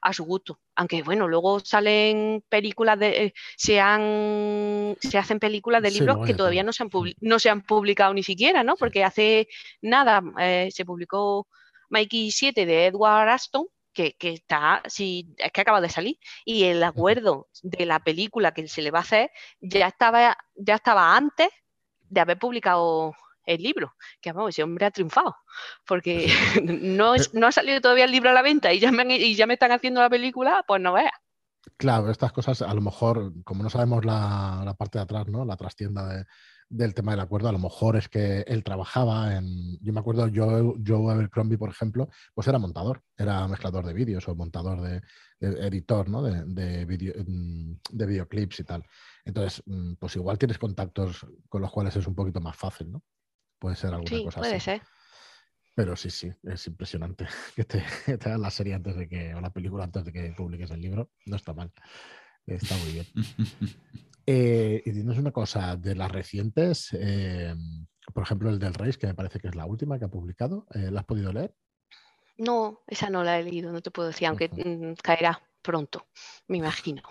[0.01, 0.59] a su gusto.
[0.75, 3.25] Aunque bueno, luego salen películas de.
[3.25, 6.89] Eh, se, han, se hacen películas de libros que todavía no se, han
[7.21, 8.75] no se han publicado ni siquiera, ¿no?
[8.75, 9.47] Porque hace
[9.81, 11.47] nada eh, se publicó
[11.89, 16.83] Mikey 7 de Edward Aston, que, está, sí, es que acaba de salir, y el
[16.83, 21.49] acuerdo de la película que se le va a hacer ya estaba, ya estaba antes
[22.09, 23.15] de haber publicado
[23.47, 25.35] el libro, que vamos, ese hombre ha triunfado,
[25.85, 26.27] porque
[26.63, 29.47] no, no ha salido todavía el libro a la venta y ya me, y ya
[29.47, 31.11] me están haciendo la película, pues no veas.
[31.75, 35.43] Claro, estas cosas a lo mejor, como no sabemos la, parte de atrás, ¿no?
[35.45, 36.25] La trastienda
[36.69, 39.77] del tema del acuerdo, a lo mejor es que él trabajaba en.
[39.81, 44.27] Yo me acuerdo, Joe, Joe Abercrombie, por ejemplo, pues era montador, era mezclador de vídeos
[44.27, 45.01] o montador de,
[45.39, 46.23] editor, ¿no?
[46.23, 48.83] De, de, de videoclips y tal.
[49.25, 53.03] Entonces, mm, pues igual tienes contactos con los cuales es un poquito más fácil, ¿no?
[53.59, 54.81] Puede ser alguna sí, cosa puede Ser.
[55.75, 57.83] Pero sí, sí, es impresionante que te,
[58.25, 61.11] hagan la serie antes de que, o la película antes de que publiques el libro.
[61.25, 61.71] No está mal.
[62.45, 63.05] Está muy bien.
[64.29, 66.89] Eh, y dinos una cosa, de las recientes,
[68.13, 70.67] por ejemplo, el del Reis, que me parece que es la última que ha publicado,
[70.73, 71.55] ¿la has podido leer?
[72.37, 76.07] No, esa no la he leído, no te puedo decir, aunque mm, caerá pronto,
[76.47, 77.01] me imagino.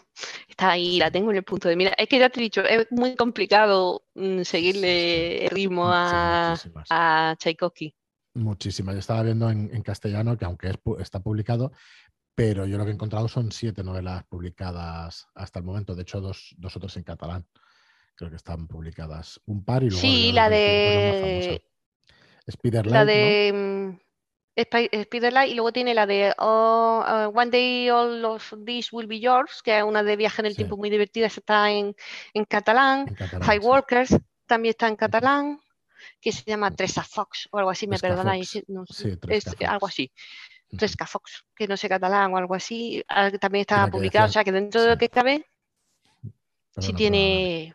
[0.49, 1.91] Está ahí, la tengo en el punto de mira.
[1.91, 6.57] Es que ya te he dicho, es muy complicado mm, seguirle el ritmo a,
[6.89, 7.95] a Tchaikovsky.
[8.33, 8.95] Muchísimas.
[8.95, 11.73] Yo estaba viendo en, castellano que aunque está publicado,
[12.35, 15.95] pero yo lo que he encontrado son siete novelas publicadas hasta el momento.
[15.95, 17.47] De hecho, dos, dos otras en catalán.
[18.15, 20.01] Creo que están publicadas un par y luego.
[20.01, 21.63] Sí, la de.
[22.85, 23.99] La de.
[24.57, 29.21] Spiderlight y luego tiene la de oh, uh, One Day All of This Will Be
[29.21, 31.95] Yours, que es una de viaje en el tiempo muy divertida, está en,
[32.33, 33.15] en catalán.
[33.43, 35.61] High Workers también está en catalán,
[36.21, 38.57] que se llama Tresa Fox o algo así, me perdonáis.
[39.29, 40.11] es algo así.
[40.77, 44.43] Tresca Fox, que no sé catalán o algo así, ah, también está publicado, o sea
[44.43, 45.47] que dentro de lo que cabe,
[46.79, 47.75] si tiene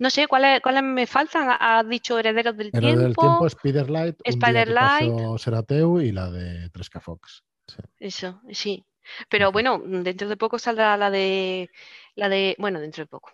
[0.00, 1.54] no sé, ¿cuáles, me faltan?
[1.60, 2.88] Has dicho Herederos del Tiempo.
[2.88, 5.38] Herederos del Tiempo, Spiderlight, Spiderlight.
[5.38, 7.44] Serateu y la de Tresca Fox.
[7.98, 8.86] Eso, sí.
[9.28, 11.68] Pero bueno, dentro de poco saldrá la de.
[12.14, 12.56] La de.
[12.58, 13.30] Bueno, dentro de poco.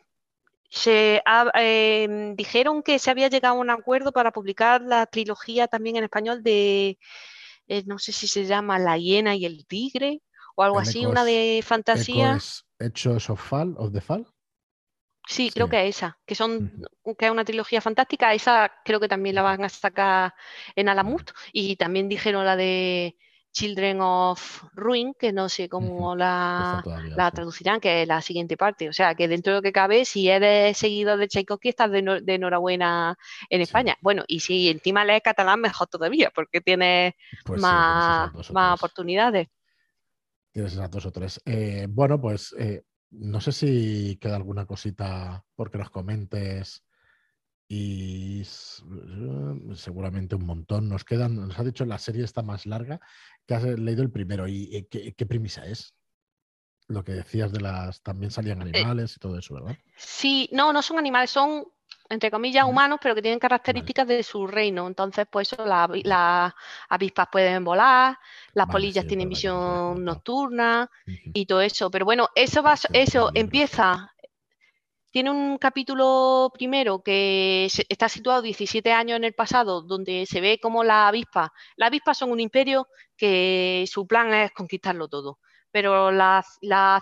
[0.68, 1.22] Se
[1.54, 6.04] em, dijeron que se había llegado a un acuerdo para publicar la trilogía también en
[6.04, 6.98] español de.
[7.68, 10.20] Eh, no sé si se llama La hiena y el tigre
[10.56, 12.40] o algo así, una de fantasía.
[12.80, 14.26] Hechos of Fall, of the Fall.
[15.27, 16.83] Sí, creo que esa, que son,
[17.18, 20.35] que es una trilogía fantástica, esa creo que también la van a sacar
[20.77, 21.33] en Alamut.
[21.53, 23.16] Y también dijeron la de
[23.57, 26.83] Children of Ruin, que no sé cómo la,
[27.35, 28.89] traducirán, que es la siguiente parte.
[28.89, 32.22] O sea, que dentro de lo que cabe, si eres seguidor de Tchaikovsky, estás de,
[32.27, 33.16] enhorabuena
[33.51, 33.97] en España.
[34.03, 37.14] Bueno, y si encima lees catalán, mejor todavía, porque tienes
[37.45, 39.49] pues más, más oportunidades.
[40.53, 41.41] Tienes esas dos o tres.
[41.47, 46.82] Eh, bueno, pues eh, no sé si queda alguna cosita porque nos comentes
[47.68, 50.88] y eh, seguramente un montón.
[50.88, 53.00] Nos quedan, nos ha dicho la serie está más larga
[53.46, 54.46] que has leído el primero.
[54.48, 55.94] ¿Y qué, premisa es?
[56.88, 59.76] Lo que decías de las, también salían eh, animales y todo eso, ¿verdad?
[59.96, 61.64] Sí, no, no son animales, son
[62.09, 64.86] entre comillas, humanos, pero que tienen características de su reino.
[64.86, 66.52] Entonces, pues eso, las
[66.88, 68.18] avispas pueden volar,
[68.52, 71.90] las polillas tienen visión nocturna y todo eso.
[71.90, 74.12] Pero bueno, eso va, eso empieza.
[75.11, 80.59] Tiene un capítulo primero que está situado 17 años en el pasado, donde se ve
[80.61, 82.86] como la avispa, las avispas son un imperio
[83.16, 85.38] que su plan es conquistarlo todo.
[85.70, 86.59] Pero las,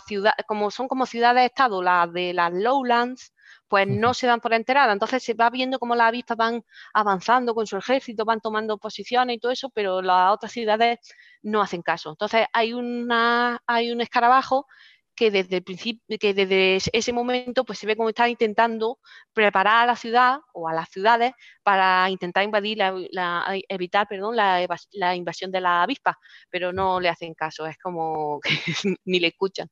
[0.07, 3.34] ciudades, como son como ciudades-estado, las de las lowlands,
[3.75, 4.93] pues no se dan por enterada.
[4.93, 9.35] Entonces se va viendo cómo las avispas van avanzando con su ejército, van tomando posiciones
[9.35, 11.01] y todo eso, pero las otras ciudades
[11.43, 12.11] no hacen caso.
[12.11, 14.69] Entonces hay, una, hay un escarabajo
[15.17, 19.01] que desde el principio, que desde ese momento pues se ve como está intentando
[19.33, 21.33] preparar a la ciudad o a las ciudades
[21.65, 26.17] para intentar invadir la, evitar perdón, la, la, invasión de la avispa,
[26.49, 28.51] pero no le hacen caso, es como que
[29.05, 29.69] ni le escuchan.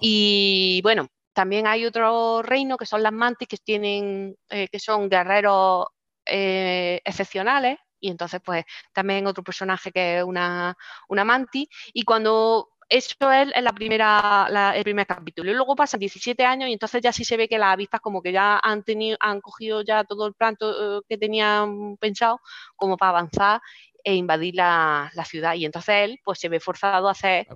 [0.00, 5.08] Y bueno, también hay otro reino que son las mantis que tienen, eh, que son
[5.08, 5.86] guerreros
[6.26, 7.78] eh, excepcionales.
[8.00, 10.76] Y entonces, pues, también otro personaje que es una,
[11.08, 11.68] una mantis.
[11.92, 15.50] Y cuando eso es la primera, el primer capítulo.
[15.50, 18.20] Y luego pasan 17 años y entonces ya sí se ve que las avispas como
[18.20, 22.40] que ya han tenido, han cogido ya todo el plan eh, que tenían pensado
[22.76, 23.60] como para avanzar
[24.04, 25.54] e invadir la, la, ciudad.
[25.54, 27.46] Y entonces él pues se ve forzado a hacer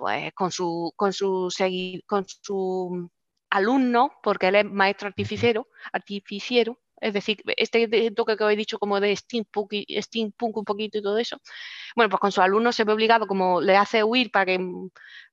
[0.00, 1.50] pues con su, con su,
[2.06, 3.10] con su
[3.50, 8.98] alumno, porque él es maestro artificiero, artificiero, es decir, este toque que he dicho como
[8.98, 11.36] de steampunk, steampunk un poquito y todo eso,
[11.94, 14.58] bueno, pues con su alumno se ve obligado, como le hace huir para que,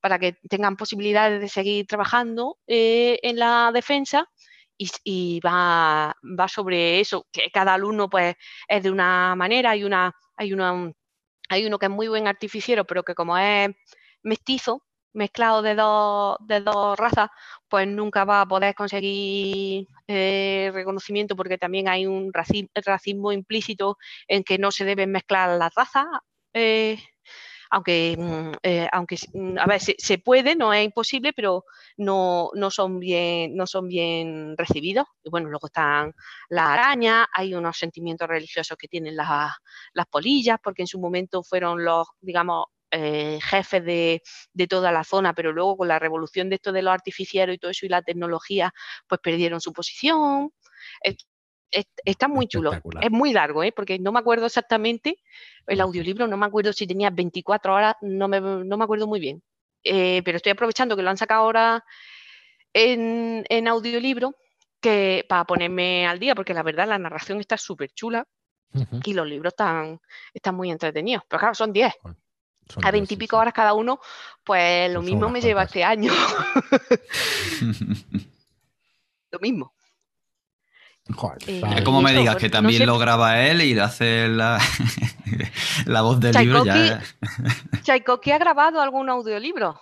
[0.01, 4.27] para que tengan posibilidades de seguir trabajando eh, en la defensa,
[4.79, 8.35] y, va, va, sobre eso, que cada alumno pues
[8.67, 10.91] es de una manera, hay una, hay una,
[11.49, 13.69] hay uno que es muy buen artificiero, pero que como es
[14.23, 17.29] mestizo, mezclado de dos, de dos razas,
[17.67, 23.97] pues nunca va a poder conseguir eh, reconocimiento porque también hay un racismo, implícito
[24.27, 26.05] en que no se deben mezclar las razas.
[26.53, 26.97] Eh,
[27.69, 31.65] aunque, mm, eh, aunque mm, a ver, se, puede, no es imposible, pero
[31.97, 35.05] no, no, son bien, no son bien recibidos.
[35.23, 36.13] Y bueno, luego están
[36.49, 39.51] las arañas, hay unos sentimientos religiosos que tienen las,
[39.93, 44.21] las polillas, porque en su momento fueron los, digamos, eh, jefes de,
[44.69, 47.71] toda la zona, pero luego con la revolución de esto de los artificieros y todo
[47.71, 48.73] eso y la tecnología,
[49.07, 50.51] pues perdieron su posición.
[52.05, 52.71] está muy chulo.
[53.01, 53.71] Es muy largo, ¿eh?
[53.71, 55.19] porque no me acuerdo exactamente,
[55.67, 59.19] el audiolibro no me acuerdo si tenía 24 horas, no me, no me acuerdo muy
[59.19, 59.43] bien.
[59.83, 61.83] Eh, pero estoy aprovechando que lo han sacado ahora
[62.73, 64.35] en, audiolibro
[64.79, 68.27] que para ponerme al día, porque la verdad la narración está súper chula
[69.03, 69.99] y los libros están,
[70.33, 71.23] están muy entretenidos.
[71.27, 71.93] Pero claro, son 10.
[72.81, 73.99] A veintipico horas cada uno,
[74.43, 76.11] pues lo mismo me lleva este año.
[79.31, 79.73] lo mismo.
[81.47, 84.59] Eh, es como me digas que también lo graba él y le hace la,
[85.85, 86.65] la voz del libro.
[86.65, 87.01] Ya...
[87.83, 89.79] Tchaikovsky ha grabado algún audiolibro.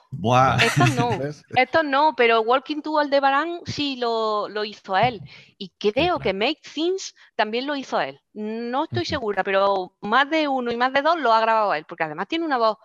[0.61, 1.09] Estos no,
[1.55, 5.21] estos no, pero Walking to Aldebaran sí lo, lo hizo él.
[5.57, 8.19] Y creo que Make Things también lo hizo él.
[8.33, 11.85] No estoy segura, pero más de uno y más de dos lo ha grabado él,
[11.87, 12.77] porque además tiene una voz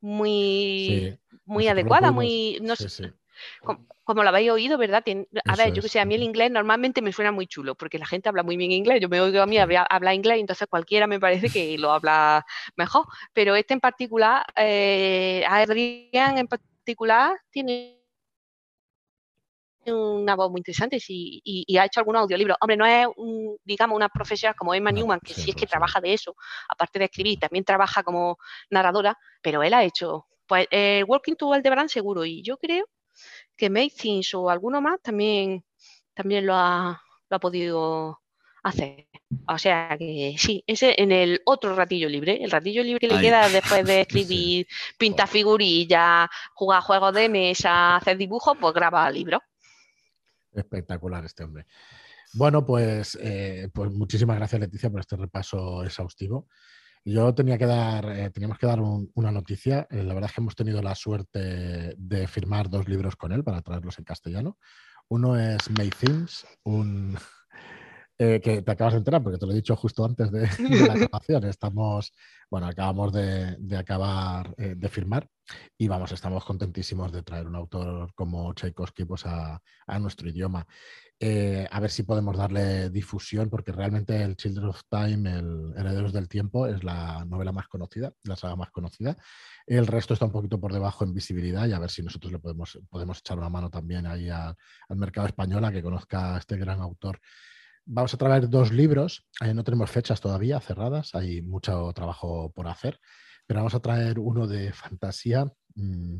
[0.00, 2.58] muy, muy adecuada, muy.
[2.62, 3.12] No sé,
[3.62, 3.86] como,
[4.22, 5.04] lo habéis oído, ¿verdad?
[5.44, 7.98] a ver, yo que sé, a mí el inglés normalmente me suena muy chulo, porque
[7.98, 11.08] la gente habla muy bien inglés, yo me oigo a mí hablar inglés, entonces cualquiera
[11.08, 12.46] me parece que lo habla
[12.76, 18.00] mejor, pero este en particular, eh, Adrián en particular, tiene
[19.86, 22.56] una voz muy interesante y, ha hecho algún audiolibro.
[22.60, 23.06] Hombre, no es,
[23.64, 26.34] digamos, una profesional como Emma Newman, que sí, es que trabaja de eso,
[26.68, 28.38] aparte de escribir, también trabaja como
[28.70, 32.86] narradora, pero él ha hecho, pues, el Walking to Aldebaran seguro, y yo creo
[33.56, 35.64] que Make o alguno más también,
[36.14, 38.20] también lo, ha, lo ha podido
[38.62, 39.06] hacer.
[39.48, 43.20] O sea que sí, ese en el otro ratillo libre, el ratillo libre que le
[43.20, 44.66] queda después de escribir,
[44.98, 49.40] pintar figurillas, jugar juegos de mesa, hacer dibujos, pues graba libros.
[50.52, 51.66] Espectacular este hombre.
[52.34, 56.48] Bueno, pues, eh, pues muchísimas gracias Leticia por este repaso exhaustivo.
[57.08, 59.86] Yo tenía que dar, eh, teníamos que dar una noticia.
[59.90, 63.44] Eh, la verdad es que hemos tenido la suerte de firmar dos libros con él
[63.44, 64.58] para traerlos en castellano.
[65.06, 67.16] Uno es May Things, un,
[68.18, 70.42] eh, que te acabas de enterar porque te lo he dicho justo antes de,
[70.88, 71.44] la grabación.
[71.44, 72.12] Estamos,
[72.50, 75.28] bueno, acabamos de, acabar de firmar
[75.78, 80.66] y vamos, estamos contentísimos de traer un autor como Tchaikovsky pues, a, a nuestro idioma.
[81.18, 86.12] Eh, a ver si podemos darle difusión, porque realmente el Children of Time, el Herederos
[86.12, 89.16] del Tiempo, es la novela más conocida, la saga más conocida.
[89.66, 92.38] El resto está un poquito por debajo en visibilidad y a ver si nosotros le
[92.38, 94.56] podemos, podemos echar una mano también ahí al
[94.90, 97.18] mercado español a que conozca a este gran autor.
[97.88, 102.66] Vamos a traer dos libros, eh, no tenemos fechas todavía cerradas, hay mucho trabajo por
[102.66, 103.00] hacer,
[103.46, 105.46] pero vamos a traer uno de fantasía.
[105.76, 106.16] Mm,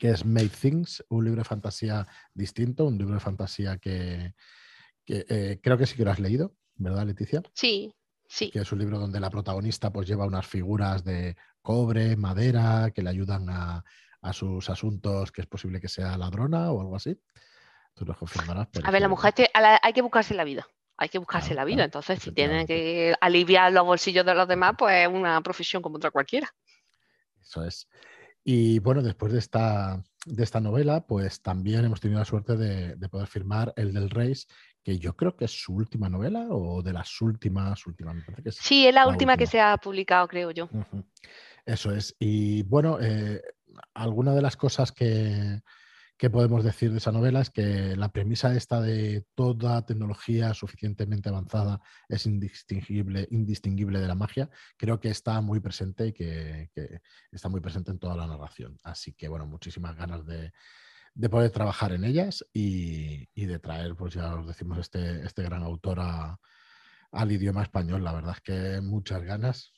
[0.00, 4.34] que es Made Things, un libro de fantasía distinto, un libro de fantasía que,
[5.06, 7.42] eh, creo que sí que lo has leído, ¿verdad, Leticia?
[7.52, 7.94] Sí,
[8.26, 8.50] sí.
[8.50, 13.02] Que es un libro donde la protagonista pues lleva unas figuras de cobre, madera, que
[13.02, 13.84] le ayudan a,
[14.32, 17.20] sus asuntos, que es posible que sea ladrona o algo así.
[17.94, 18.68] Tú confirmarás.
[18.82, 20.66] a ver, la mujer hay que buscarse la vida
[21.00, 21.82] hay que buscarse la vida.
[21.82, 25.96] Entonces, si tienen que aliviar los bolsillos de los demás, pues es una profesión como
[25.96, 26.54] otra cualquiera.
[27.40, 27.88] Eso es.
[28.44, 33.08] Y bueno, después de esta, de esta novela, pues también hemos tenido la suerte de,
[33.08, 34.46] poder firmar el del Reis,
[34.82, 38.16] que yo creo que es su última novela o de las últimas, últimas,
[38.50, 40.68] Sí, es la, última, que se ha publicado, creo yo.
[41.64, 42.14] Eso es.
[42.18, 43.40] Y bueno, eh,
[43.94, 45.62] alguna de las cosas que,
[46.20, 47.40] ¿Qué podemos decir de esa novela?
[47.40, 54.14] Es que la premisa esta de toda tecnología suficientemente avanzada es indistinguible, indistinguible de la
[54.14, 56.68] magia, creo que está muy presente y que,
[57.32, 58.76] está muy presente en toda la narración.
[58.82, 60.52] Así que, bueno, muchísimas ganas de,
[61.30, 66.00] poder trabajar en ellas y, de traer, pues ya os decimos, este, este gran autor
[66.00, 68.04] al idioma español.
[68.04, 69.72] La verdad es que muchas ganas.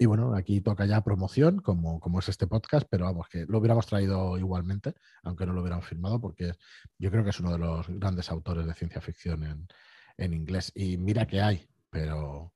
[0.00, 3.58] Y bueno, aquí toca ya promoción, como, como es este podcast, pero vamos, que lo
[3.58, 4.94] hubiéramos traído igualmente,
[5.24, 6.52] aunque no lo hubiéramos firmado, porque
[6.98, 9.68] yo creo que es uno de los grandes autores de ciencia ficción
[10.16, 10.70] en, inglés.
[10.76, 12.54] Y mira que hay, pero,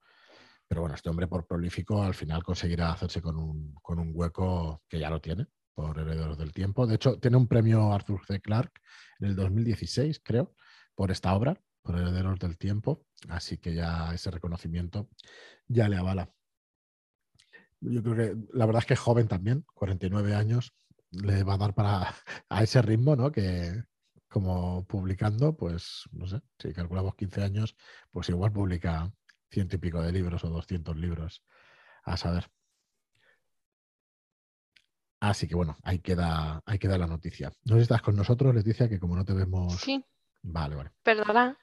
[0.69, 4.83] pero bueno, este hombre por prolífico al final conseguirá hacerse con un, con un hueco
[4.89, 6.87] que ya lo tiene por Herederos del Tiempo.
[6.87, 8.41] De hecho, tiene un premio Arthur C.
[8.41, 8.81] Clarke
[9.19, 10.55] en el 2016, creo,
[10.95, 13.05] por esta obra, por Herederos del Tiempo.
[13.29, 15.09] Así que ya ese reconocimiento
[15.67, 16.33] ya le avala
[17.83, 20.73] yo creo que la verdad es que es joven también, 49 años,
[21.11, 22.15] le va a dar para
[22.49, 23.31] a ese ritmo, ¿no?
[23.31, 23.85] Que
[24.29, 27.77] como publicando, pues no sé, si calculamos 15 años,
[28.11, 29.13] pues igual publica
[29.51, 31.43] ciento y pico de libros o 200 libros,
[32.05, 32.51] a saber.
[35.21, 37.53] Así que bueno, ahí queda, ahí queda la noticia.
[37.65, 39.77] No sé si estás con nosotros, dice que como no te vemos.
[39.77, 40.05] Sí.
[40.43, 40.91] Vale, vale.
[41.03, 41.57] Perdona.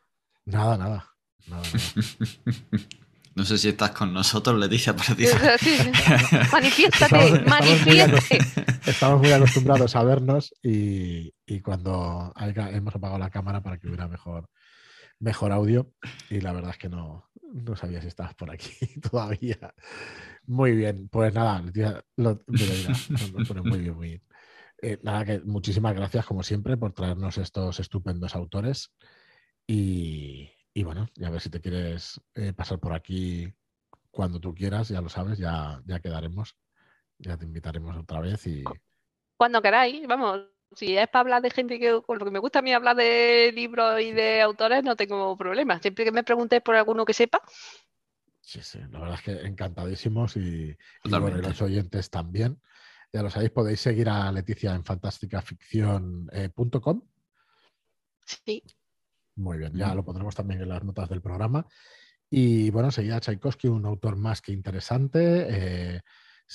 [0.46, 1.10] Nada, nada.
[1.48, 1.70] nada, nada.
[3.40, 5.16] No sé si estás con nosotros, Leticia, pero
[5.58, 5.78] sí,
[6.52, 8.38] Manifiéstate, manifiéstate.
[8.86, 11.32] Estamos muy acostumbrados a vernos y,
[11.62, 14.50] cuando hemos apagado la cámara para que hubiera mejor,
[15.20, 15.90] mejor audio
[16.30, 18.72] y la verdad es que no, no sabía si estabas por aquí
[19.10, 19.74] todavía.
[20.46, 22.74] Muy bien, pues nada, Leticia, lo, mira,
[23.08, 24.24] mira, pone muy bien, muy bien.
[24.82, 28.92] Eh, nada, que muchísimas gracias, como siempre, por traernos estos estupendos autores.
[29.66, 30.52] Y,
[30.84, 33.52] bueno, ya a ver si te quieres eh, pasar por aquí
[34.12, 36.56] cuando tú quieras, ya lo sabes, ya, ya quedaremos.
[37.18, 38.64] Ya te invitaremos otra vez y.
[39.38, 40.42] Cuando queráis, vamos.
[40.76, 42.96] Si es para hablar de gente que con lo que me gusta a mí hablar
[42.96, 45.80] de libros y de autores, no tengo problema.
[45.80, 47.42] Siempre que me preguntes por alguno que sepa.
[48.42, 52.62] Sí, sí, la verdad es que encantadísimos y, y bueno, los oyentes también.
[53.12, 57.02] Ya lo sabéis, podéis seguir a Leticia en fantasticaficción.com.
[58.26, 58.64] sí.
[59.40, 61.66] Muy bien, ya lo pondremos también en las notas del programa.
[62.30, 65.48] Y bueno, seguía Tchaikovsky, un autor más que interesante.
[65.50, 66.02] Eh,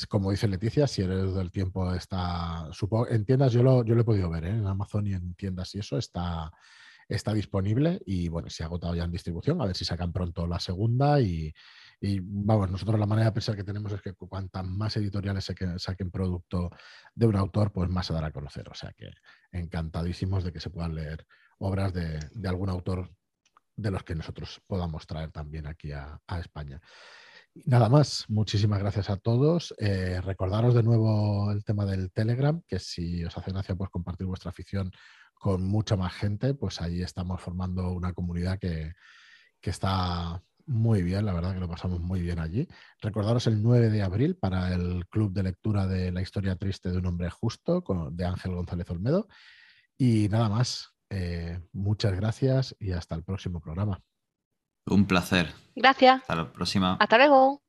[0.09, 4.03] como dice Leticia, si eres del tiempo está, supongo, en tiendas yo lo, yo lo
[4.03, 4.51] he podido ver, ¿eh?
[4.51, 6.53] en Amazon y en tiendas y eso está,
[7.09, 10.47] está disponible y bueno, se ha agotado ya en distribución, a ver si sacan pronto
[10.47, 11.55] la segunda y,
[12.01, 16.11] y vamos, nosotros la manera de pensar que tenemos es que cuantas más editoriales saquen
[16.11, 16.70] producto
[17.14, 18.68] de un autor, pues más se dará a conocer.
[18.68, 19.11] O sea que
[19.53, 21.24] encantadísimos de que se puedan leer
[21.59, 23.11] obras de, algún autor
[23.76, 26.80] de los que nosotros podamos traer también aquí a, España.
[27.66, 29.74] Nada más, muchísimas gracias a todos.
[29.78, 34.26] Eh, recordaros de nuevo el tema del Telegram, que si os hace gracia pues compartir
[34.26, 34.90] vuestra afición
[35.34, 38.92] con mucha más gente, pues ahí estamos formando una comunidad que,
[39.61, 42.66] que está muy bien, la verdad que lo pasamos muy bien allí.
[43.00, 46.98] Recordaros el 9 de abril para el club de lectura de La historia triste de
[46.98, 49.28] un hombre justo de Ángel González Olmedo.
[49.96, 54.03] Y nada más, eh, muchas gracias y hasta el próximo programa.
[54.87, 55.53] Un placer.
[55.77, 56.23] Gracias.
[56.23, 56.97] Hasta la próxima.
[56.99, 57.64] Hasta luego.